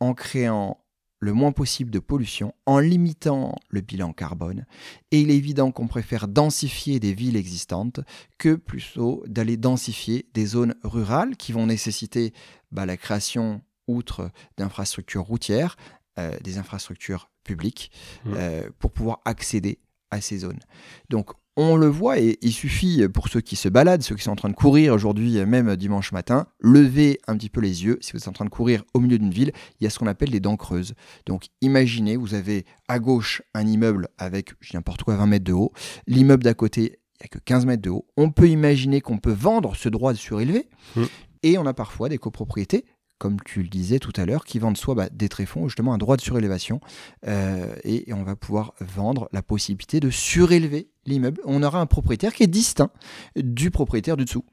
en 0.00 0.14
créant 0.14 0.83
le 1.24 1.32
moins 1.32 1.52
possible 1.52 1.90
de 1.90 1.98
pollution 1.98 2.54
en 2.66 2.78
limitant 2.78 3.56
le 3.70 3.80
bilan 3.80 4.12
carbone. 4.12 4.66
Et 5.10 5.20
il 5.20 5.30
est 5.30 5.36
évident 5.36 5.72
qu'on 5.72 5.88
préfère 5.88 6.28
densifier 6.28 7.00
des 7.00 7.14
villes 7.14 7.36
existantes 7.36 8.00
que 8.36 8.54
plutôt 8.54 9.24
d'aller 9.26 9.56
densifier 9.56 10.28
des 10.34 10.44
zones 10.44 10.74
rurales 10.84 11.36
qui 11.36 11.52
vont 11.52 11.66
nécessiter 11.66 12.34
bah, 12.72 12.84
la 12.84 12.98
création, 12.98 13.62
outre 13.86 14.30
d'infrastructures 14.58 15.24
routières, 15.24 15.76
euh, 16.18 16.38
des 16.42 16.58
infrastructures 16.58 17.30
publiques 17.42 17.90
mmh. 18.24 18.34
euh, 18.36 18.70
pour 18.78 18.92
pouvoir 18.92 19.20
accéder 19.24 19.78
à 20.10 20.20
ces 20.20 20.38
zones. 20.38 20.60
Donc 21.08 21.30
on 21.56 21.76
le 21.76 21.86
voit 21.86 22.18
et 22.18 22.38
il 22.42 22.52
suffit 22.52 23.06
pour 23.08 23.28
ceux 23.28 23.40
qui 23.40 23.56
se 23.56 23.68
baladent, 23.68 24.02
ceux 24.02 24.16
qui 24.16 24.24
sont 24.24 24.32
en 24.32 24.36
train 24.36 24.48
de 24.48 24.54
courir 24.54 24.92
aujourd'hui, 24.92 25.44
même 25.46 25.76
dimanche 25.76 26.12
matin, 26.12 26.46
lever 26.60 27.20
un 27.26 27.36
petit 27.36 27.48
peu 27.48 27.60
les 27.60 27.84
yeux. 27.84 27.98
Si 28.00 28.12
vous 28.12 28.18
êtes 28.18 28.28
en 28.28 28.32
train 28.32 28.44
de 28.44 28.50
courir 28.50 28.82
au 28.94 29.00
milieu 29.00 29.18
d'une 29.18 29.30
ville, 29.30 29.52
il 29.80 29.84
y 29.84 29.86
a 29.86 29.90
ce 29.90 29.98
qu'on 29.98 30.06
appelle 30.06 30.30
des 30.30 30.40
dents 30.40 30.56
creuses. 30.56 30.94
Donc 31.26 31.46
imaginez, 31.60 32.16
vous 32.16 32.34
avez 32.34 32.64
à 32.88 32.98
gauche 32.98 33.42
un 33.54 33.66
immeuble 33.66 34.08
avec, 34.18 34.50
je 34.60 34.76
n'importe 34.76 35.02
quoi, 35.02 35.16
20 35.16 35.26
mètres 35.26 35.44
de 35.44 35.52
haut. 35.52 35.72
L'immeuble 36.06 36.42
d'à 36.42 36.54
côté, 36.54 36.98
il 37.20 37.22
n'y 37.22 37.26
a 37.26 37.28
que 37.28 37.38
15 37.38 37.66
mètres 37.66 37.82
de 37.82 37.90
haut. 37.90 38.06
On 38.16 38.30
peut 38.30 38.48
imaginer 38.48 39.00
qu'on 39.00 39.18
peut 39.18 39.32
vendre 39.32 39.76
ce 39.76 39.88
droit 39.88 40.12
de 40.12 40.18
surélevé. 40.18 40.68
Mmh. 40.96 41.02
Et 41.44 41.58
on 41.58 41.66
a 41.66 41.74
parfois 41.74 42.08
des 42.08 42.18
copropriétés 42.18 42.86
comme 43.24 43.38
tu 43.42 43.62
le 43.62 43.68
disais 43.68 44.00
tout 44.00 44.12
à 44.16 44.26
l'heure, 44.26 44.44
qui 44.44 44.58
vendent 44.58 44.76
soit 44.76 44.94
bah, 44.94 45.08
des 45.10 45.30
tréfonds, 45.30 45.66
justement 45.66 45.94
un 45.94 45.96
droit 45.96 46.18
de 46.18 46.20
surélévation, 46.20 46.80
euh, 47.26 47.74
et, 47.82 48.04
on 48.12 48.22
va 48.22 48.36
pouvoir 48.36 48.74
vendre 48.80 49.30
la 49.32 49.40
possibilité 49.40 49.98
de 49.98 50.10
surélever 50.10 50.90
l'immeuble. 51.06 51.40
On 51.46 51.62
aura 51.62 51.80
un 51.80 51.86
propriétaire 51.86 52.34
qui 52.34 52.42
est 52.42 52.48
distinct 52.48 52.90
du 53.34 53.70
propriétaire 53.70 54.18
du 54.18 54.26
dessous. 54.26 54.44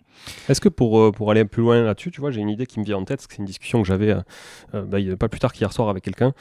Est-ce 0.47 0.61
que 0.61 0.69
pour, 0.69 1.11
pour 1.11 1.31
aller 1.31 1.43
plus 1.43 1.63
loin 1.63 1.81
là-dessus, 1.81 2.11
tu 2.11 2.21
vois, 2.21 2.31
j'ai 2.31 2.39
une 2.39 2.47
idée 2.47 2.65
qui 2.65 2.79
me 2.79 2.85
vient 2.85 2.95
en 2.95 3.03
tête, 3.03 3.17
parce 3.17 3.27
que 3.27 3.33
c'est 3.33 3.41
une 3.41 3.45
discussion 3.45 3.81
que 3.81 3.87
j'avais 3.89 4.15
bah, 4.71 4.97
pas 5.19 5.27
plus 5.27 5.41
tard 5.41 5.51
qu'hier 5.51 5.73
soir 5.73 5.89
avec 5.89 6.05
quelqu'un. 6.05 6.33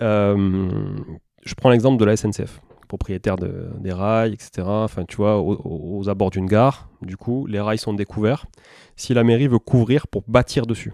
je 0.00 1.54
prends 1.54 1.68
l'exemple 1.68 1.98
de 1.98 2.04
la 2.06 2.16
SNCF 2.16 2.62
propriétaire 2.88 3.36
de, 3.36 3.68
des 3.78 3.92
rails, 3.92 4.32
etc. 4.32 4.62
Enfin, 4.66 5.04
tu 5.04 5.16
vois, 5.16 5.38
aux, 5.38 6.08
abords 6.08 6.30
d'une 6.30 6.46
gare, 6.46 6.88
du 7.02 7.18
coup, 7.18 7.46
les 7.46 7.60
rails 7.60 7.76
sont 7.76 7.92
découverts. 7.92 8.46
Si 8.96 9.12
la 9.12 9.22
mairie 9.22 9.48
veut 9.48 9.58
couvrir 9.58 10.06
pour 10.06 10.22
bâtir 10.28 10.64
dessus, 10.66 10.92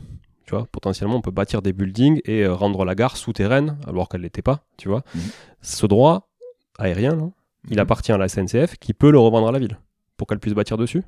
tu 0.50 0.56
vois, 0.56 0.66
potentiellement, 0.72 1.14
on 1.14 1.20
peut 1.20 1.30
bâtir 1.30 1.62
des 1.62 1.72
buildings 1.72 2.20
et 2.24 2.42
euh, 2.42 2.52
rendre 2.52 2.84
la 2.84 2.96
gare 2.96 3.16
souterraine 3.16 3.78
alors 3.86 4.08
qu'elle 4.08 4.22
l'était 4.22 4.42
pas, 4.42 4.64
tu 4.78 4.88
vois. 4.88 5.04
Mhm. 5.14 5.20
Ce 5.62 5.86
droit 5.86 6.28
aérien, 6.76 7.30
il 7.68 7.76
mhm. 7.76 7.78
appartient 7.78 8.10
à 8.10 8.18
la 8.18 8.26
SNCF 8.26 8.76
qui 8.80 8.92
peut 8.92 9.12
le 9.12 9.18
revendre 9.20 9.46
à 9.46 9.52
la 9.52 9.60
ville 9.60 9.78
pour 10.16 10.26
qu'elle 10.26 10.40
puisse 10.40 10.54
bâtir 10.54 10.76
dessus. 10.76 11.04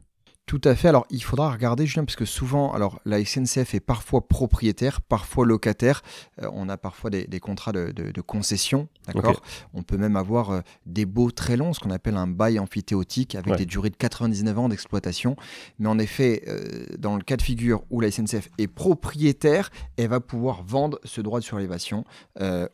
Tout 0.46 0.60
à 0.64 0.74
fait. 0.74 0.88
Alors, 0.88 1.06
il 1.08 1.22
faudra 1.22 1.50
regarder, 1.50 1.86
Julien, 1.86 2.04
parce 2.04 2.16
que 2.16 2.24
souvent, 2.24 2.72
alors 2.72 3.00
la 3.06 3.24
SNCF 3.24 3.74
est 3.74 3.80
parfois 3.80 4.26
propriétaire, 4.26 5.00
parfois 5.00 5.46
locataire. 5.46 6.02
Euh, 6.42 6.48
on 6.52 6.68
a 6.68 6.76
parfois 6.76 7.10
des, 7.10 7.40
contrats 7.40 7.72
de, 7.72 8.20
concession, 8.20 8.88
d'accord? 9.06 9.40
On 9.72 9.82
peut 9.82 9.96
même 9.96 10.16
avoir 10.16 10.50
euh, 10.50 10.60
des 10.84 11.06
baux 11.06 11.30
très 11.30 11.56
longs, 11.56 11.72
ce 11.72 11.80
qu'on 11.80 11.90
appelle 11.90 12.16
un 12.16 12.26
bail 12.26 12.58
amphithéotique, 12.58 13.36
avec 13.36 13.54
des 13.56 13.66
durées 13.66 13.90
de 13.90 13.96
99 13.96 14.58
ans 14.58 14.68
d'exploitation. 14.68 15.36
Mais 15.78 15.88
en 15.88 15.98
effet, 15.98 16.42
euh, 16.48 16.86
dans 16.98 17.16
le 17.16 17.22
cas 17.22 17.36
de 17.36 17.42
figure 17.42 17.84
où 17.90 18.00
la 18.00 18.10
SNCF 18.10 18.50
est 18.58 18.66
propriétaire, 18.66 19.70
elle 19.96 20.08
va 20.08 20.20
pouvoir 20.20 20.64
vendre 20.64 20.98
ce 21.04 21.20
droit 21.20 21.38
de 21.38 21.44
surélévation 21.44 22.04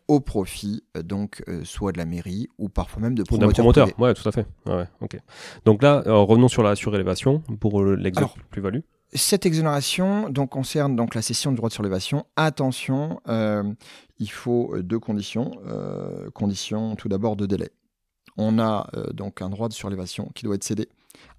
au 0.09 0.21
profit, 0.21 0.83
donc 1.05 1.43
soit 1.65 1.93
de 1.93 1.99
la 1.99 2.07
mairie 2.07 2.49
ou 2.59 2.69
parfois 2.69 3.03
même 3.03 3.15
de 3.15 3.23
promoteurs. 3.23 3.53
promoteur, 3.53 3.89
ouais, 4.01 4.15
tout 4.15 4.27
à 4.29 4.33
fait. 4.33 4.47
Ouais, 4.67 4.87
ok. 5.01 5.19
Donc 5.65 5.83
là, 5.83 6.03
revenons 6.07 6.49
sur 6.49 6.63
la 6.63 6.75
surélévation 6.75 7.43
pour 7.59 7.83
euh, 7.83 7.95
l'exemple 7.97 8.43
plus-value 8.51 8.81
cette 9.15 9.47
exonération 9.47 10.29
donc, 10.29 10.51
concerne 10.51 10.95
donc 10.95 11.15
la 11.15 11.23
cession 11.23 11.51
du 11.51 11.57
droit 11.57 11.71
de 11.71 11.73
surélévation. 11.73 12.27
Attention, 12.37 13.23
euh, 13.27 13.63
il 14.19 14.31
faut 14.31 14.75
euh, 14.75 14.83
deux 14.83 14.99
conditions. 14.99 15.53
conditions 16.35 16.95
tout 16.95 17.09
d'abord 17.09 17.35
de 17.35 17.47
délai. 17.47 17.71
On 18.37 18.59
a 18.59 18.91
donc 19.15 19.41
un 19.41 19.49
droit 19.49 19.69
de 19.69 19.73
surélévation 19.73 20.31
qui 20.35 20.45
doit 20.45 20.57
être 20.57 20.65
cédé 20.65 20.91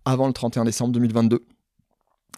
avant 0.03 0.25
le 0.25 0.33
31 0.33 0.65
décembre 0.65 0.93
2022. 0.93 1.45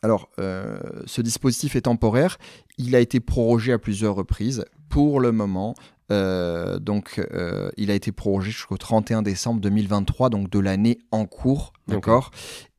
Alors, 0.04 0.30
ce 0.38 1.22
dispositif 1.22 1.78
est 1.78 1.82
temporaire. 1.82 2.38
Il 2.78 2.94
a 2.94 3.00
été 3.00 3.22
prorogé 3.22 3.72
à 3.72 3.80
plusieurs 3.80 4.16
reprises. 4.16 4.66
Pour 4.90 5.22
le 5.22 5.32
moment, 5.32 5.76
donc, 6.10 7.22
il 7.78 7.90
a 7.90 7.96
été 7.96 8.12
prorogé 8.12 8.52
jusqu'au 8.52 8.78
31 8.78 9.22
décembre 9.22 9.62
2023, 9.62 10.30
donc 10.30 10.50
de 10.50 10.60
l'année 10.60 11.00
en 11.12 11.26
cours, 11.26 11.74
d'accord? 11.88 12.32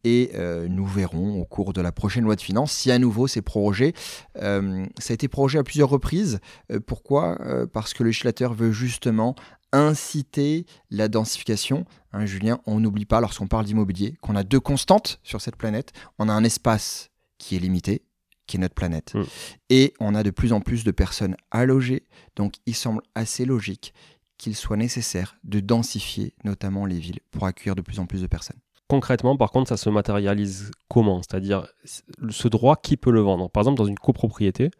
Et 0.04 0.30
euh, 0.34 0.68
nous 0.68 0.86
verrons 0.86 1.40
au 1.40 1.44
cours 1.44 1.72
de 1.72 1.80
la 1.80 1.92
prochaine 1.92 2.24
loi 2.24 2.36
de 2.36 2.40
finances 2.40 2.72
si 2.72 2.90
à 2.90 2.98
nouveau 2.98 3.26
c'est 3.26 3.42
prorogé. 3.42 3.94
Euh, 4.36 4.84
ça 4.98 5.12
a 5.12 5.14
été 5.14 5.28
prorogé 5.28 5.58
à 5.58 5.64
plusieurs 5.64 5.88
reprises. 5.88 6.40
Euh, 6.70 6.80
pourquoi? 6.80 7.38
Parce 7.72 7.94
que 7.94 8.02
le 8.02 8.08
législateur 8.08 8.54
veut 8.54 8.72
justement 8.72 9.34
inciter 9.72 10.66
la 10.90 11.08
densification. 11.08 11.84
Hein, 12.12 12.26
Julien, 12.26 12.60
on 12.66 12.80
n'oublie 12.80 13.06
pas 13.06 13.20
lorsqu'on 13.20 13.46
parle 13.46 13.64
d'immobilier 13.64 14.16
qu'on 14.20 14.36
a 14.36 14.42
deux 14.42 14.60
constantes 14.60 15.18
sur 15.22 15.40
cette 15.40 15.56
planète. 15.56 15.92
On 16.18 16.28
a 16.28 16.32
un 16.32 16.44
espace 16.44 17.10
qui 17.38 17.56
est 17.56 17.58
limité, 17.58 18.02
qui 18.46 18.56
est 18.56 18.60
notre 18.60 18.74
planète. 18.74 19.14
Mm. 19.14 19.22
Et 19.70 19.94
on 19.98 20.14
a 20.14 20.22
de 20.22 20.30
plus 20.30 20.52
en 20.52 20.60
plus 20.60 20.84
de 20.84 20.90
personnes 20.90 21.36
à 21.50 21.64
loger. 21.64 22.06
Donc 22.36 22.54
il 22.66 22.74
semble 22.74 23.02
assez 23.14 23.44
logique 23.44 23.94
qu'il 24.36 24.56
soit 24.56 24.76
nécessaire 24.76 25.36
de 25.44 25.60
densifier 25.60 26.34
notamment 26.44 26.84
les 26.84 26.98
villes 26.98 27.20
pour 27.30 27.46
accueillir 27.46 27.76
de 27.76 27.80
plus 27.80 27.98
en 27.98 28.06
plus 28.06 28.20
de 28.22 28.26
personnes. 28.26 28.58
Concrètement, 28.92 29.38
par 29.38 29.52
contre, 29.52 29.70
ça 29.70 29.78
se 29.78 29.88
matérialise 29.88 30.70
comment? 30.86 31.22
C'est-à-dire, 31.22 31.66
ce 31.86 32.46
droit, 32.48 32.76
qui 32.76 32.98
peut 32.98 33.10
le 33.10 33.20
vendre? 33.20 33.48
Par 33.48 33.62
exemple, 33.62 33.78
dans 33.78 33.86
une 33.86 33.98
copropriété, 33.98 34.70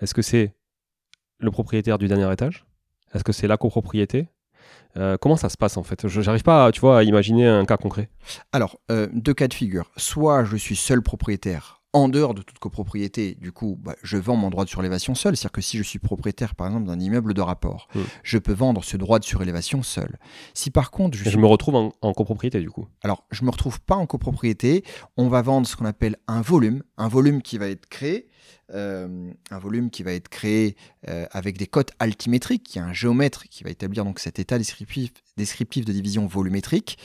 est-ce 0.00 0.14
que 0.14 0.22
c'est 0.22 0.54
le 1.40 1.50
propriétaire 1.50 1.98
du 1.98 2.06
dernier 2.06 2.32
étage? 2.32 2.66
Est-ce 3.12 3.24
que 3.24 3.32
c'est 3.32 3.48
la 3.48 3.56
copropriété? 3.56 4.28
Euh, 4.96 5.16
comment 5.16 5.34
ça 5.34 5.48
se 5.48 5.56
passe 5.56 5.76
en 5.76 5.82
fait? 5.82 6.06
Je 6.06 6.20
n'arrive 6.20 6.44
pas, 6.44 6.70
tu 6.70 6.80
vois, 6.80 7.00
à 7.00 7.02
imaginer 7.02 7.48
un 7.48 7.64
cas 7.64 7.76
concret. 7.76 8.10
Alors, 8.52 8.78
euh, 8.92 9.08
deux 9.12 9.34
cas 9.34 9.48
de 9.48 9.54
figure. 9.54 9.90
Soit 9.96 10.44
je 10.44 10.56
suis 10.56 10.76
seul 10.76 11.02
propriétaire 11.02 11.77
en 11.94 12.08
dehors 12.08 12.34
de 12.34 12.42
toute 12.42 12.58
copropriété, 12.58 13.36
du 13.40 13.50
coup, 13.50 13.78
bah, 13.80 13.94
je 14.02 14.18
vends 14.18 14.36
mon 14.36 14.50
droit 14.50 14.64
de 14.64 14.70
surélévation 14.70 15.14
seul. 15.14 15.36
C'est-à-dire 15.36 15.52
que 15.52 15.60
si 15.60 15.78
je 15.78 15.82
suis 15.82 15.98
propriétaire, 15.98 16.54
par 16.54 16.66
exemple, 16.66 16.86
d'un 16.86 17.00
immeuble 17.00 17.32
de 17.32 17.40
rapport, 17.40 17.88
je 18.22 18.38
peux 18.38 18.52
vendre 18.52 18.84
ce 18.84 18.96
droit 18.96 19.18
de 19.18 19.24
surélévation 19.24 19.82
seul. 19.82 20.18
Si 20.52 20.70
par 20.70 20.90
contre, 20.90 21.16
je, 21.16 21.38
me 21.38 21.46
retrouve 21.46 21.92
en, 22.00 22.12
copropriété, 22.12 22.60
du 22.60 22.70
coup. 22.70 22.86
Alors, 23.02 23.24
je 23.30 23.44
me 23.44 23.50
retrouve 23.50 23.80
pas 23.80 23.96
en 23.96 24.06
copropriété. 24.06 24.84
On 25.16 25.28
va 25.28 25.40
vendre 25.40 25.66
ce 25.66 25.76
qu'on 25.76 25.86
appelle 25.86 26.16
un 26.26 26.42
volume, 26.42 26.82
un 26.98 27.08
volume 27.08 27.42
qui 27.42 27.56
va 27.58 27.68
être 27.68 27.86
créé. 27.86 28.28
Euh, 28.74 29.30
un 29.50 29.58
volume 29.58 29.88
qui 29.88 30.02
va 30.02 30.12
être 30.12 30.28
créé 30.28 30.76
euh, 31.08 31.26
avec 31.30 31.56
des 31.56 31.66
cotes 31.66 31.92
altimétriques. 32.00 32.74
Il 32.74 32.78
y 32.78 32.80
a 32.82 32.84
un 32.84 32.92
géomètre 32.92 33.44
qui 33.48 33.64
va 33.64 33.70
établir 33.70 34.04
donc 34.04 34.18
cet 34.18 34.38
état 34.38 34.58
descriptif, 34.58 35.10
descriptif 35.38 35.86
de 35.86 35.92
division 35.92 36.26
volumétrique 36.26 36.98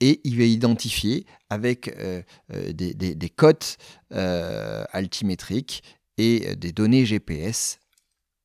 et 0.00 0.20
il 0.24 0.38
va 0.38 0.44
identifier 0.44 1.26
avec 1.50 1.88
euh, 1.88 2.22
euh, 2.52 2.72
des, 2.72 2.94
des, 2.94 3.30
cotes 3.30 3.76
euh, 4.12 4.84
altimétriques 4.92 5.82
et 6.18 6.56
des 6.56 6.72
données 6.72 7.04
GPS 7.04 7.78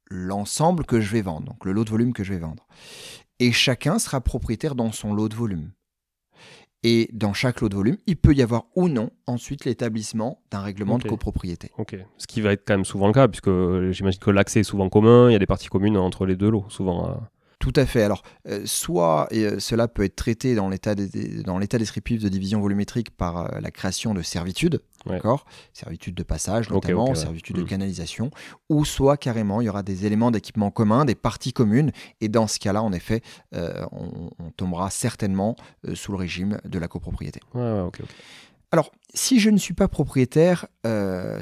l'ensemble 0.09 0.85
que 0.85 0.99
je 0.99 1.12
vais 1.12 1.21
vendre, 1.21 1.47
donc 1.47 1.65
le 1.65 1.71
lot 1.71 1.83
de 1.83 1.89
volume 1.89 2.13
que 2.13 2.23
je 2.23 2.33
vais 2.33 2.39
vendre. 2.39 2.67
Et 3.39 3.51
chacun 3.51 3.99
sera 3.99 4.21
propriétaire 4.21 4.75
dans 4.75 4.91
son 4.91 5.13
lot 5.13 5.29
de 5.29 5.35
volume. 5.35 5.71
Et 6.81 7.09
dans 7.12 7.33
chaque 7.33 7.59
lot 7.59 7.67
de 7.69 7.75
volume, 7.75 7.97
il 8.07 8.15
peut 8.15 8.33
y 8.33 8.41
avoir 8.41 8.65
ou 8.75 8.88
non 8.88 9.09
ensuite 9.27 9.65
l'établissement 9.65 10.41
d'un 10.49 10.62
règlement 10.62 10.97
de 10.97 11.03
copropriété. 11.07 11.71
Ok, 11.77 11.97
ce 12.17 12.25
qui 12.25 12.39
va 12.41 12.53
être 12.53 12.63
quand 12.65 12.73
même 12.73 12.85
souvent 12.85 13.07
le 13.07 13.13
cas, 13.13 13.27
puisque 13.27 13.51
j'imagine 13.91 14.19
que 14.19 14.31
l'accès 14.31 14.62
est 14.62 14.63
souvent 14.63 14.89
commun, 14.89 15.29
il 15.29 15.33
y 15.33 15.35
a 15.35 15.39
des 15.39 15.45
parties 15.45 15.67
communes 15.67 15.97
entre 15.97 16.25
les 16.25 16.38
deux 16.38 16.49
lots, 16.49 16.65
souvent. 16.69 17.19
Tout 17.59 17.73
à 17.75 17.85
fait. 17.85 18.03
Alors, 18.03 18.23
euh, 18.47 18.61
soit 18.65 19.27
euh, 19.33 19.59
cela 19.59 19.89
peut 19.89 20.03
être 20.03 20.15
traité 20.15 20.55
dans 20.55 20.69
l'état 20.69 20.95
descriptif 20.95 22.21
de 22.21 22.29
division 22.29 22.61
volumétrique 22.61 23.11
par 23.11 23.37
euh, 23.37 23.59
la 23.59 23.69
création 23.69 24.13
de 24.13 24.21
servitudes, 24.21 24.81
d'accord? 25.05 25.45
Servitudes 25.73 26.15
de 26.15 26.23
passage 26.23 26.69
notamment, 26.69 27.13
servitudes 27.15 27.57
de 27.57 27.63
hmm. 27.63 27.67
canalisation, 27.67 28.31
ou 28.69 28.85
soit 28.85 29.17
carrément 29.17 29.59
il 29.59 29.65
y 29.65 29.69
aura 29.69 29.83
des 29.83 30.05
éléments 30.05 30.31
d'équipement 30.31 30.71
commun, 30.71 31.03
des 31.03 31.15
parties 31.15 31.51
communes, 31.51 31.91
et 32.21 32.29
dans 32.29 32.47
ce 32.47 32.59
cas-là, 32.59 32.81
en 32.81 32.93
effet, 32.93 33.21
on, 33.51 34.51
tombera 34.55 34.89
certainement 34.89 35.55
sous 35.93 36.11
le 36.11 36.17
régime 36.17 36.59
de 36.65 36.79
la 36.79 36.87
copropriété. 36.87 37.39
Alors, 38.71 38.91
si 39.13 39.39
je 39.39 39.49
ne 39.49 39.57
suis 39.57 39.73
pas 39.73 39.87
propriétaire 39.87 40.67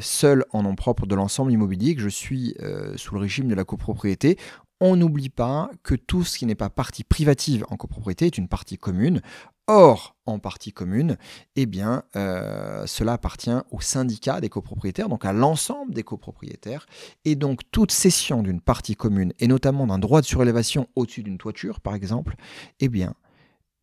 seul 0.02 0.46
en 0.52 0.64
nom 0.64 0.76
propre 0.76 1.06
de 1.06 1.16
l'ensemble 1.16 1.52
immobilier, 1.52 1.96
que 1.96 2.02
je 2.02 2.10
suis 2.10 2.56
sous 2.96 3.16
le 3.16 3.22
régime 3.22 3.48
de 3.48 3.56
la 3.56 3.64
copropriété, 3.64 4.38
on 4.80 4.96
n'oublie 4.96 5.30
pas 5.30 5.72
que 5.84 5.96
tout 5.96 6.24
ce 6.24 6.38
qui 6.38 6.46
n'est 6.46 6.56
pas 6.56 6.70
partie 6.70 7.04
privative 7.04 7.66
en 7.70 7.78
copropriété 7.78 8.28
est 8.28 8.38
une 8.38 8.48
partie 8.48 8.78
commune. 8.78 9.22
Or, 9.70 10.16
en 10.26 10.40
partie 10.40 10.72
commune, 10.72 11.18
eh 11.58 11.68
euh, 12.16 12.88
cela 12.88 13.14
appartient 13.14 13.52
au 13.72 13.82
syndicat 13.82 14.40
des 14.40 14.48
copropriétaires, 14.48 15.10
donc 15.10 15.26
à 15.26 15.34
l'ensemble 15.34 15.94
des 15.94 16.04
copropriétaires. 16.04 16.86
Et 17.26 17.36
donc, 17.36 17.62
toute 17.72 17.92
cession 17.92 18.44
d'une 18.44 18.62
partie 18.62 18.96
commune, 18.96 19.34
et 19.40 19.48
notamment 19.48 19.88
d'un 19.88 20.00
droit 20.00 20.22
de 20.22 20.26
surélévation 20.26 20.88
au-dessus 20.96 21.24
d'une 21.24 21.38
toiture, 21.38 21.82
par 21.82 21.96
exemple, 21.96 22.36
eh 22.80 22.90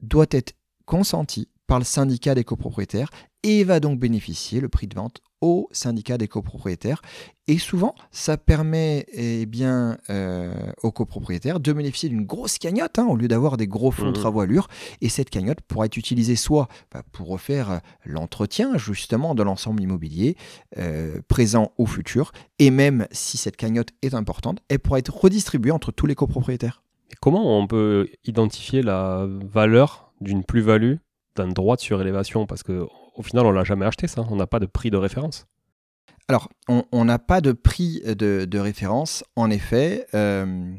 doit 0.01 0.27
être 0.31 0.55
consentie 0.87 1.49
par 1.67 1.79
le 1.79 1.85
syndicat 1.85 2.35
des 2.35 2.45
copropriétaires 2.45 3.11
et 3.43 3.63
va 3.63 3.79
donc 3.79 3.99
bénéficier 3.99 4.61
le 4.61 4.69
prix 4.69 4.87
de 4.87 4.95
vente 4.95 5.21
au 5.43 5.69
syndicat 5.73 6.17
des 6.17 6.29
copropriétaires. 6.29 7.03
Et 7.47 7.59
souvent, 7.59 7.95
ça 8.11 8.39
permet 8.39 9.05
eh 9.13 9.45
bien, 9.45 9.99
euh, 10.09 10.55
aux 10.83 10.91
copropriétaires 10.91 11.61
de 11.61 11.73
bénéficier 11.75 12.09
d'une 12.09 12.25
grosse 12.25 12.57
cagnotte 12.57 12.99
hein, 12.99 13.07
au 13.07 13.17
lieu 13.17 13.29
d'avoir 13.29 13.59
des 13.59 13.67
gros 13.67 13.91
fonds 13.91 14.07
de 14.07 14.11
mmh. 14.11 14.15
travaux 14.15 14.41
à 14.41 14.47
l'ure. 14.47 14.69
Et 15.03 15.11
cette 15.11 15.29
cagnotte 15.29 15.61
pourra 15.61 15.85
être 15.85 15.99
utilisée 15.99 16.37
soit 16.37 16.69
bah, 16.91 17.03
pour 17.13 17.29
refaire 17.29 17.71
euh, 17.71 17.79
l'entretien 18.07 18.79
justement 18.79 19.35
de 19.35 19.43
l'ensemble 19.43 19.83
immobilier 19.83 20.37
euh, 20.79 21.21
présent 21.29 21.73
ou 21.77 21.85
futur. 21.85 22.33
Et 22.59 22.71
même 22.71 23.07
si 23.11 23.37
cette 23.37 23.57
cagnotte 23.57 23.91
est 24.01 24.15
importante, 24.15 24.61
elle 24.71 24.79
pourra 24.79 24.99
être 24.99 25.15
redistribuée 25.15 25.73
entre 25.73 25.93
tous 25.93 26.07
les 26.07 26.15
copropriétaires. 26.15 26.83
Et 27.11 27.17
comment 27.21 27.59
on 27.59 27.67
peut 27.67 28.09
identifier 28.25 28.81
la 28.81 29.29
valeur 29.29 30.15
d'une 30.23 30.43
plus-value 30.43 30.95
d'un 31.37 31.49
droit 31.49 31.77
de 31.77 31.81
surélévation 31.81 32.47
Parce 32.47 32.63
que 32.63 32.87
au 33.15 33.23
final, 33.23 33.47
on 33.47 33.53
l'a 33.53 33.65
jamais 33.65 33.87
acheté, 33.87 34.07
ça. 34.07 34.25
On 34.31 34.37
n'a 34.37 34.47
pas 34.47 34.61
de 34.61 34.67
prix 34.67 34.91
de 34.91 34.97
référence. 34.97 35.47
Alors, 36.27 36.49
on 36.69 37.05
n'a 37.05 37.19
pas 37.19 37.43
de 37.43 37.53
prix 37.53 38.01
de, 38.01 38.59
référence, 38.59 39.25
en 39.37 39.51
effet. 39.51 40.07
Euh, 40.15 40.75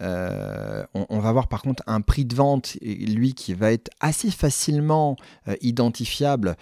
euh, 0.00 0.84
on, 0.94 1.18
va 1.18 1.30
avoir 1.30 1.48
par 1.48 1.62
contre 1.62 1.82
un 1.86 2.02
prix 2.02 2.26
de 2.26 2.34
vente, 2.34 2.76
lui, 2.82 3.32
qui 3.32 3.54
va 3.54 3.72
être 3.72 3.90
assez 4.00 4.30
facilement 4.30 5.16
euh, 5.48 5.54
identifiable 5.62 6.56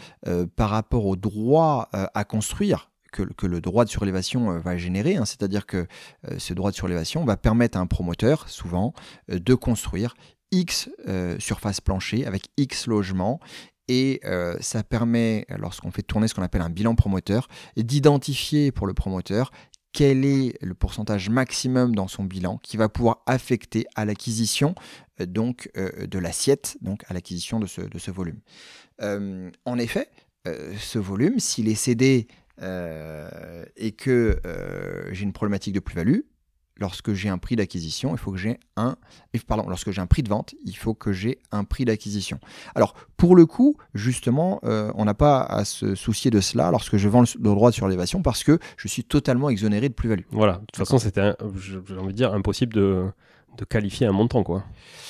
par 0.54 0.70
rapport 0.70 1.06
au 1.06 1.16
droit 1.16 1.88
à 1.92 2.24
construire. 2.24 2.90
Que, 3.12 3.46
le 3.46 3.60
droit 3.60 3.84
de 3.84 3.90
surélévation 3.90 4.60
va 4.60 4.76
générer, 4.76 5.16
hein. 5.16 5.24
c'est-à-dire 5.24 5.66
que 5.66 5.88
ce 6.38 6.54
droit 6.54 6.70
de 6.70 6.76
surélévation 6.76 7.24
va 7.24 7.36
permettre 7.36 7.76
à 7.76 7.80
un 7.80 7.88
promoteur, 7.88 8.48
souvent, 8.48 8.94
de 9.28 9.54
construire 9.56 10.14
X 10.52 10.88
surface 11.38 11.80
plancher 11.80 12.26
avec 12.26 12.48
X 12.56 12.86
logements 12.86 13.40
et 13.90 14.20
euh, 14.24 14.56
ça 14.60 14.84
permet, 14.84 15.46
lorsqu'on 15.58 15.90
fait 15.90 16.02
tourner 16.02 16.28
ce 16.28 16.34
qu'on 16.34 16.44
appelle 16.44 16.62
un 16.62 16.70
bilan 16.70 16.94
promoteur, 16.94 17.48
d'identifier 17.76 18.70
pour 18.70 18.86
le 18.86 18.94
promoteur 18.94 19.50
quel 19.92 20.24
est 20.24 20.56
le 20.62 20.74
pourcentage 20.74 21.28
maximum 21.28 21.96
dans 21.96 22.06
son 22.06 22.22
bilan 22.22 22.58
qui 22.58 22.76
va 22.76 22.88
pouvoir 22.88 23.24
affecter 23.26 23.86
à 23.96 24.04
l'acquisition 24.04 24.76
euh, 25.20 25.26
euh, 25.76 26.06
de 26.06 26.18
l'assiette, 26.20 26.76
donc 26.80 27.02
à 27.08 27.14
l'acquisition 27.14 27.58
de 27.58 27.66
ce, 27.66 27.80
de 27.80 27.98
ce 27.98 28.12
volume. 28.12 28.38
en 29.00 29.78
effet, 29.78 30.08
ce 30.46 31.00
volume, 31.00 31.40
s'il 31.40 31.66
est 31.66 31.74
cédé 31.74 32.28
et 32.60 33.92
que 33.92 34.40
j'ai 35.10 35.24
une 35.24 35.32
problématique 35.32 35.74
de 35.74 35.80
plus-value, 35.80 36.20
lorsque 36.80 37.12
j'ai 37.12 37.28
un 37.28 37.38
prix 37.38 37.56
d'acquisition, 37.56 38.12
il 38.12 38.18
faut 38.18 38.32
que 38.32 38.38
j'ai 38.38 38.58
un 38.76 38.96
pardon, 39.46 39.68
lorsque 39.68 39.90
j'ai 39.90 40.00
un 40.00 40.06
prix 40.06 40.22
de 40.22 40.28
vente, 40.28 40.54
il 40.64 40.76
faut 40.76 40.94
que 40.94 41.12
j'ai 41.12 41.38
un 41.52 41.64
prix 41.64 41.84
d'acquisition. 41.84 42.40
Alors 42.74 42.94
pour 43.16 43.36
le 43.36 43.46
coup, 43.46 43.76
justement, 43.94 44.60
euh, 44.64 44.90
on 44.94 45.04
n'a 45.04 45.14
pas 45.14 45.42
à 45.42 45.64
se 45.64 45.94
soucier 45.94 46.30
de 46.30 46.40
cela 46.40 46.70
lorsque 46.70 46.96
je 46.96 47.08
vends 47.08 47.22
le, 47.22 47.54
droit 47.54 47.70
de 47.70 47.74
surélévation 47.74 48.22
parce 48.22 48.42
que 48.42 48.58
je 48.76 48.88
suis 48.88 49.04
totalement 49.04 49.50
exonéré 49.50 49.88
de 49.88 49.94
plus-value. 49.94 50.24
Voilà, 50.30 50.54
de 50.54 50.60
toute 50.60 50.76
façon, 50.76 50.98
c'était, 50.98 51.34
j'ai 51.60 51.96
envie 51.96 52.12
de 52.12 52.12
dire, 52.12 52.32
impossible 52.34 52.72
de, 52.72 53.06
de 53.56 53.64
qualifier 53.64 54.06
un 54.06 54.12
montant, 54.12 54.42
quoi. 54.42 54.64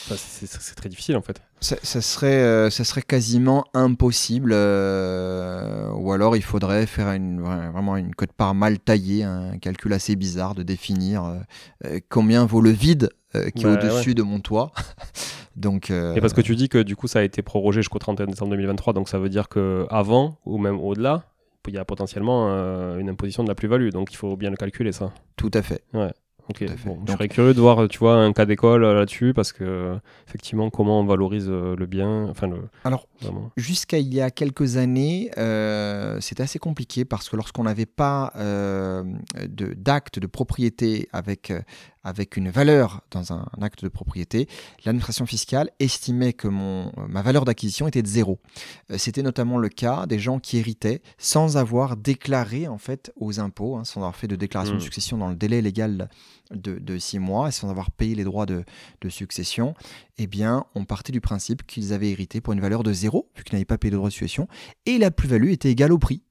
c'est 0.06 0.74
très 0.74 0.88
difficile 0.88 1.16
en 1.16 1.22
fait. 1.22 1.40
Ça, 1.60 2.00
serait, 2.00 2.42
euh, 2.42 2.70
ça 2.70 2.84
serait 2.84 3.02
quasiment 3.02 3.64
impossible, 3.74 4.52
euh, 4.54 5.90
ou 5.92 6.12
alors 6.12 6.34
il 6.34 6.42
faudrait 6.42 6.86
faire 6.86 7.10
une, 7.12 7.42
vraiment 7.42 7.96
une 7.96 8.14
cote 8.14 8.32
part 8.32 8.54
mal 8.54 8.78
taillée, 8.78 9.24
un 9.24 9.58
calcul 9.58 9.92
assez 9.92 10.16
bizarre 10.16 10.54
de 10.54 10.62
définir 10.62 11.24
euh, 11.84 12.00
combien 12.08 12.46
vaut 12.46 12.62
le 12.62 12.70
vide 12.70 13.10
qui 13.54 13.62
est 13.62 13.66
au-dessus 13.66 14.14
de 14.14 14.22
mon 14.22 14.40
toit. 14.40 14.72
donc, 15.56 15.90
Et 15.90 16.20
parce 16.20 16.32
que 16.32 16.40
tu 16.40 16.56
dis 16.56 16.68
que 16.68 16.78
du 16.78 16.96
coup 16.96 17.06
ça 17.06 17.20
a 17.20 17.22
été 17.22 17.42
prorogé 17.42 17.80
jusqu'au 17.80 17.98
31 18.00 18.26
décembre 18.26 18.50
2023, 18.52 18.92
donc 18.94 19.08
ça 19.08 19.18
veut 19.18 19.28
dire 19.28 19.48
que 19.48 19.86
avant 19.90 20.38
ou 20.46 20.58
même 20.58 20.80
au-delà, 20.80 21.24
il 21.68 21.74
y 21.74 21.78
a 21.78 21.84
potentiellement 21.84 22.48
une 22.96 23.08
imposition 23.08 23.44
de 23.44 23.48
la 23.48 23.54
plus-value, 23.54 23.90
donc 23.90 24.12
il 24.12 24.16
faut 24.16 24.36
bien 24.36 24.50
le 24.50 24.56
calculer 24.56 24.92
ça. 24.92 25.12
Tout 25.36 25.50
à 25.54 25.62
fait. 25.62 25.84
Ouais. 25.92 26.12
Ok, 26.50 26.64
je 26.66 27.12
serais 27.12 27.28
curieux 27.28 27.54
de 27.54 27.60
voir, 27.60 27.86
tu 27.86 27.98
vois, 27.98 28.16
un 28.16 28.32
cas 28.32 28.44
d'école 28.44 28.82
euh, 28.82 28.94
là-dessus, 28.94 29.32
parce 29.34 29.52
que 29.52 29.96
effectivement, 30.26 30.68
comment 30.68 30.98
on 30.98 31.04
valorise 31.04 31.46
euh, 31.48 31.76
le 31.76 31.86
bien, 31.86 32.24
enfin 32.28 32.48
le. 32.48 32.56
Alors, 32.84 33.06
jusqu'à 33.56 33.98
il 33.98 34.12
y 34.12 34.20
a 34.20 34.32
quelques 34.32 34.76
années, 34.76 35.30
euh, 35.38 36.18
c'était 36.20 36.42
assez 36.42 36.58
compliqué 36.58 37.04
parce 37.04 37.28
que 37.28 37.36
lorsqu'on 37.36 37.62
n'avait 37.62 37.86
pas 37.86 38.32
euh, 38.34 39.04
d'acte 39.46 40.18
de, 40.18 40.26
propriété 40.26 41.08
avec 41.12 41.52
avec 42.02 42.36
une 42.36 42.48
valeur 42.48 43.02
dans 43.10 43.32
un, 43.32 43.46
acte 43.60 43.84
de 43.84 43.88
propriété, 43.88 44.48
l'administration 44.84 45.26
fiscale 45.26 45.70
estimait 45.78 46.32
que 46.32 46.48
mon, 46.48 46.92
ma 47.08 47.22
valeur 47.22 47.44
d'acquisition 47.44 47.86
était 47.88 48.02
de 48.02 48.06
zéro. 48.06 48.38
Euh, 48.90 48.98
c'était 48.98 49.22
notamment 49.22 49.58
le 49.58 49.68
cas 49.68 50.06
des 50.06 50.18
gens 50.18 50.38
qui 50.38 50.56
héritaient 50.56 51.02
sans 51.18 51.56
avoir 51.56 51.96
déclaré 51.96 52.68
en 52.68 52.78
fait 52.78 53.12
aux 53.16 53.40
impôts, 53.40 53.76
hein, 53.76 53.84
sans 53.84 54.00
avoir 54.00 54.16
fait 54.16 54.28
de 54.28 54.36
déclaration 54.36 54.74
de 54.74 54.78
mmh. 54.78 54.82
succession 54.82 55.18
dans 55.18 55.28
le 55.28 55.36
délai 55.36 55.60
légal 55.60 56.08
de, 56.50 56.98
six 56.98 57.18
mois 57.18 57.48
et 57.48 57.52
sans 57.52 57.70
avoir 57.70 57.90
payé 57.90 58.14
les 58.14 58.24
droits 58.24 58.46
de, 58.46 58.64
succession. 59.08 59.74
Eh 60.18 60.26
bien, 60.26 60.64
on 60.74 60.84
partait 60.84 61.12
du 61.12 61.20
principe 61.20 61.66
qu'ils 61.66 61.92
avaient 61.92 62.10
hérité 62.10 62.40
pour 62.40 62.52
une 62.52 62.60
valeur 62.60 62.82
de 62.82 62.92
zéro, 62.92 63.30
vu 63.36 63.44
qu'ils 63.44 63.54
n'avaient 63.54 63.64
pas 63.64 63.78
payé 63.78 63.90
de 63.90 63.96
droits 63.96 64.08
de 64.08 64.14
succession, 64.14 64.48
et 64.86 64.98
la 64.98 65.10
plus-value 65.10 65.50
était 65.50 65.70
égale 65.70 65.92
au 65.92 65.98
prix. 65.98 66.22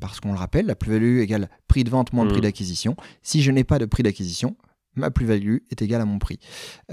Parce 0.00 0.20
qu'on 0.20 0.32
le 0.32 0.38
rappelle, 0.38 0.66
la 0.66 0.74
plus-value 0.74 1.18
égale 1.18 1.50
prix 1.68 1.84
de 1.84 1.90
vente 1.90 2.12
moins 2.12 2.26
prix 2.26 2.38
mmh. 2.38 2.42
d'acquisition. 2.42 2.96
Si 3.22 3.42
je 3.42 3.50
n'ai 3.50 3.64
pas 3.64 3.78
de 3.78 3.84
prix 3.84 4.02
d'acquisition, 4.02 4.56
ma 4.94 5.10
plus-value 5.10 5.58
est 5.70 5.82
égale 5.82 6.00
à 6.00 6.04
mon 6.04 6.18
prix. 6.18 6.38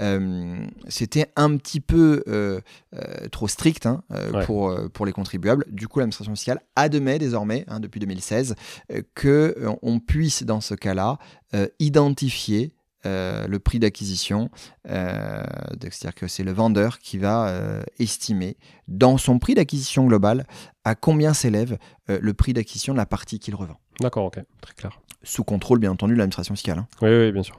euh, 0.00 0.66
C'était 0.88 1.32
un 1.36 1.56
petit 1.56 1.80
peu 1.80 2.22
euh, 2.28 2.60
euh, 2.94 3.28
trop 3.30 3.48
strict 3.48 3.86
hein, 3.86 4.02
pour, 4.46 4.74
pour 4.92 5.06
les 5.06 5.12
contribuables. 5.12 5.64
Du 5.68 5.88
coup, 5.88 5.98
l'administration 5.98 6.34
fiscale 6.34 6.60
admet 6.76 7.18
désormais, 7.18 7.64
hein, 7.68 7.80
depuis 7.80 8.00
2016, 8.00 8.54
que 9.14 9.56
on 9.82 10.00
puisse 10.00 10.42
dans 10.42 10.60
ce 10.60 10.74
cas-là 10.74 11.18
identifier 11.78 12.72
le 13.04 13.56
prix 13.58 13.78
d'acquisition, 13.78 14.50
c'est-à-dire 14.84 16.14
que 16.14 16.28
c'est 16.28 16.44
le 16.44 16.52
vendeur 16.52 16.98
qui 16.98 17.18
va 17.18 17.82
estimer 17.98 18.56
dans 18.86 19.16
son 19.18 19.38
prix 19.38 19.54
d'acquisition 19.54 20.06
global 20.06 20.46
à 20.84 20.94
combien 20.94 21.32
s'élève 21.34 21.78
le 22.08 22.34
prix 22.34 22.52
d'acquisition 22.52 22.92
de 22.92 22.98
la 22.98 23.06
partie 23.06 23.38
qu'il 23.38 23.54
revend. 23.54 23.78
D'accord, 24.00 24.26
ok, 24.26 24.38
très 24.60 24.74
clair. 24.74 25.00
Sous 25.24 25.42
contrôle, 25.42 25.80
bien 25.80 25.90
entendu, 25.90 26.12
de 26.14 26.18
l'administration 26.18 26.54
fiscale. 26.54 26.78
Hein. 26.78 26.86
Oui, 27.02 27.08
oui, 27.08 27.32
bien 27.32 27.42
sûr. 27.42 27.58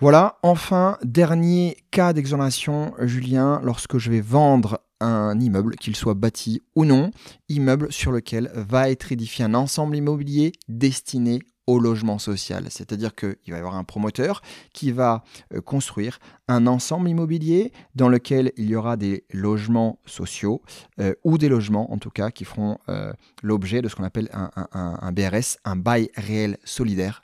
Voilà, 0.00 0.38
enfin, 0.42 0.98
dernier 1.04 1.76
cas 1.92 2.12
d'exonération, 2.12 2.94
Julien, 2.98 3.60
lorsque 3.62 3.98
je 3.98 4.10
vais 4.10 4.20
vendre 4.20 4.80
un 5.00 5.38
immeuble, 5.38 5.76
qu'il 5.76 5.94
soit 5.94 6.14
bâti 6.14 6.62
ou 6.74 6.84
non, 6.84 7.12
immeuble 7.48 7.92
sur 7.92 8.10
lequel 8.10 8.50
va 8.54 8.90
être 8.90 9.12
édifié 9.12 9.44
un 9.44 9.54
ensemble 9.54 9.96
immobilier 9.96 10.52
destiné 10.68 11.40
au 11.66 11.78
logement 11.78 12.18
social. 12.18 12.66
C'est-à-dire 12.70 13.14
qu'il 13.14 13.36
va 13.48 13.56
y 13.56 13.58
avoir 13.58 13.76
un 13.76 13.84
promoteur 13.84 14.42
qui 14.72 14.92
va 14.92 15.22
euh, 15.54 15.60
construire 15.60 16.18
un 16.48 16.66
ensemble 16.66 17.08
immobilier 17.08 17.72
dans 17.94 18.08
lequel 18.08 18.52
il 18.56 18.66
y 18.66 18.76
aura 18.76 18.96
des 18.96 19.24
logements 19.32 19.98
sociaux 20.04 20.60
euh, 21.00 21.14
ou 21.24 21.38
des 21.38 21.48
logements 21.48 21.92
en 21.92 21.98
tout 21.98 22.10
cas 22.10 22.30
qui 22.30 22.44
feront 22.44 22.78
euh, 22.88 23.12
l'objet 23.42 23.80
de 23.80 23.88
ce 23.88 23.96
qu'on 23.96 24.04
appelle 24.04 24.28
un, 24.32 24.50
un, 24.72 25.12
BRS, 25.12 25.56
un 25.64 25.76
bail 25.76 26.10
réel 26.16 26.58
solidaire. 26.64 27.22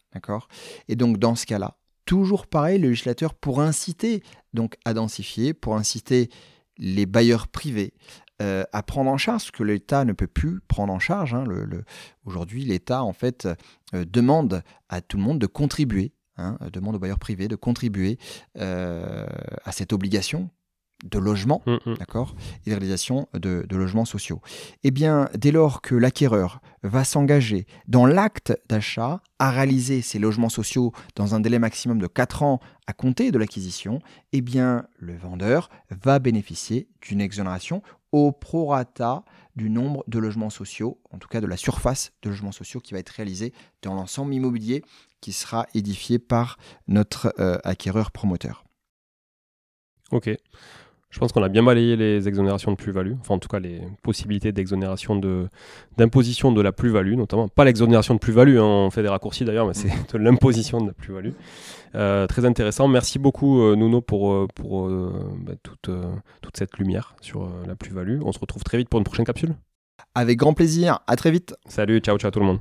Et 0.89 0.97
donc 0.97 1.19
dans 1.19 1.35
ce 1.35 1.47
cas-là, 1.47 1.77
toujours 2.11 2.49
pareil, 2.49 2.81
le 2.81 2.89
législateur, 2.89 3.35
pour 3.35 3.61
inciter 3.61 4.25
donc 4.53 4.77
à 4.85 4.95
densifier, 4.95 5.55
pour 5.55 5.77
inciter 5.77 6.29
les 6.77 7.07
bailleurs 7.07 7.47
privés 7.47 7.95
euh, 8.43 8.65
à 8.73 8.83
prendre 8.83 9.09
en 9.09 9.17
charge 9.17 9.45
ce 9.45 9.53
que 9.53 9.63
l'État 9.63 10.05
ne 10.05 10.13
peut 10.13 10.27
plus 10.27 10.59
prendre 10.67 10.93
en 10.93 10.99
charge. 10.99 11.35
Hein, 11.35 11.45
Aujourd'hui, 12.25 12.65
l'État 12.65 13.05
en 13.05 13.13
fait 13.13 13.47
euh, 13.95 14.05
demande 14.05 14.65
à 14.89 15.03
tout 15.03 15.19
le 15.19 15.23
monde 15.23 15.39
de 15.39 15.47
contribuer, 15.47 16.13
hein, 16.37 16.59
demande 16.73 16.97
aux 16.97 16.99
bailleurs 16.99 17.21
privés 17.21 17.47
de 17.47 17.55
contribuer 17.55 18.19
euh, 18.59 19.25
à 19.65 19.71
cette 19.71 19.93
obligation 19.93 20.51
de 21.05 21.19
logement, 21.19 21.63
mm, 21.67 21.91
mm. 21.91 21.95
d'accord, 21.95 22.35
et 22.67 22.71
de 22.71 22.75
réalisation 22.75 23.29
de, 23.33 23.67
logements 23.71 24.05
sociaux. 24.05 24.41
Eh 24.85 24.91
bien, 24.91 25.29
dès 25.37 25.53
lors 25.53 25.81
que 25.81 25.95
l'acquéreur 25.95 26.61
va 26.83 27.05
s'engager 27.05 27.67
dans 27.89 28.07
l'acte 28.07 28.53
d'achat 28.69 29.23
à 29.39 29.51
réaliser 29.51 30.03
ces 30.03 30.19
logements 30.19 30.49
sociaux 30.49 30.93
dans 31.17 31.35
un 31.35 31.41
délai 31.41 31.59
maximum 31.59 31.99
de 31.99 32.07
4 32.07 32.43
ans 32.43 32.61
à 32.87 32.93
compter 32.93 33.31
de 33.31 33.39
l'acquisition, 33.39 34.01
eh 34.33 34.41
bien, 34.41 34.87
le 34.99 35.17
vendeur 35.17 35.71
va 35.91 36.19
bénéficier 36.19 36.89
d'une 37.03 37.21
exonération 37.21 37.83
au 38.13 38.33
prorata 38.33 39.25
du 39.57 39.71
nombre 39.71 40.05
de 40.09 40.19
logements 40.19 40.51
sociaux, 40.51 41.01
en 41.11 41.19
tout 41.19 41.29
cas 41.29 41.41
de 41.41 41.47
la 41.47 41.57
surface 41.57 42.13
de 42.23 42.31
logements 42.31 42.53
sociaux 42.53 42.81
qui 42.81 42.93
va 42.95 43.01
être 43.01 43.11
réalisée 43.11 43.53
dans 43.83 43.95
l'ensemble 43.95 44.35
immobilier 44.35 44.83
qui 45.21 45.33
sera 45.33 45.67
édifié 45.75 46.19
par 46.19 46.57
notre 46.89 47.35
euh, 47.39 47.59
acquéreur 47.65 48.11
promoteur. 48.11 48.65
Ok. 50.11 50.31
Je 51.11 51.19
pense 51.19 51.33
qu'on 51.33 51.43
a 51.43 51.49
bien 51.49 51.65
balayé 51.65 51.97
les 51.97 52.29
exonérations 52.29 52.71
de 52.71 52.77
plus-value, 52.77 53.15
enfin 53.21 53.35
en 53.35 53.39
tout 53.39 53.49
cas 53.49 53.59
les 53.59 53.81
possibilités 54.03 54.53
d'exonération 54.53 55.17
de, 55.17 55.49
d'imposition 55.97 56.53
de 56.53 56.61
la 56.61 56.71
plus-value, 56.71 57.15
notamment. 57.15 57.49
Pas 57.49 57.65
l'exonération 57.65 58.15
de 58.15 58.21
plus-value, 58.21 58.59
hein, 58.59 58.65
on 58.65 58.91
fait 58.91 59.03
des 59.03 59.09
raccourcis 59.09 59.45
d'ailleurs, 59.45 59.67
mais 59.67 59.75
c'est 59.75 59.91
de 60.13 60.19
l'imposition 60.19 60.81
de 60.81 60.87
la 60.87 60.93
plus-value. 60.93 61.33
Euh, 61.97 62.29
très 62.29 62.45
intéressant. 62.45 62.87
Merci 62.87 63.19
beaucoup 63.19 63.61
euh, 63.61 63.75
Nuno 63.75 64.01
pour, 64.01 64.33
euh, 64.33 64.47
bah, 65.41 65.53
toute, 65.63 65.91
toute 66.41 66.57
cette 66.57 66.79
lumière 66.79 67.17
sur 67.21 67.51
la 67.67 67.75
plus-value. 67.75 68.21
On 68.25 68.31
se 68.31 68.39
retrouve 68.39 68.63
très 68.63 68.79
vite 68.79 68.89
pour 68.89 68.99
une 68.99 69.05
prochaine 69.05 69.27
capsule. 69.27 69.57
Avec 70.15 70.39
grand 70.39 70.55
plaisir, 70.55 71.01
à 71.09 71.17
très 71.17 71.33
vite. 71.33 71.55
Salut, 71.67 71.99
ciao, 71.99 72.19
ciao 72.19 72.31
tout 72.31 72.41
le 72.41 72.47
monde. 72.47 72.61